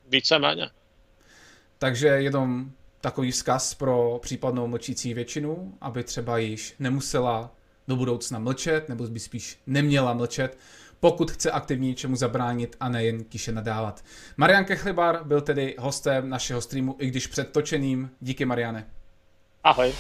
Víceméně. 0.09 0.71
Takže 1.79 2.07
jenom 2.07 2.71
takový 3.01 3.31
vzkaz 3.31 3.75
pro 3.75 4.19
případnou 4.23 4.67
mlčící 4.67 5.15
většinu, 5.15 5.79
aby 5.81 6.05
třeba 6.05 6.39
již 6.39 6.75
nemusela 6.79 7.55
do 7.89 7.97
budoucna 7.97 8.39
mlčet, 8.39 8.89
nebo 8.89 9.05
by 9.05 9.21
spíš 9.21 9.59
neměla 9.67 10.15
mlčet, 10.15 10.59
pokud 11.05 11.31
chce 11.31 11.51
aktivně 11.51 11.95
čemu 11.95 12.17
zabránit 12.17 12.77
a 12.81 12.89
nejen 12.89 13.25
tiše 13.25 13.53
nadávat. 13.53 14.05
Marian 14.37 14.65
Kechlibar 14.65 15.25
byl 15.25 15.41
tedy 15.41 15.77
hostem 15.79 16.29
našeho 16.29 16.61
streamu, 16.61 16.97
i 16.99 17.07
když 17.07 17.27
předtočeným. 17.27 18.11
Díky, 18.21 18.45
Mariane. 18.45 18.87
Ahoj. 19.65 19.95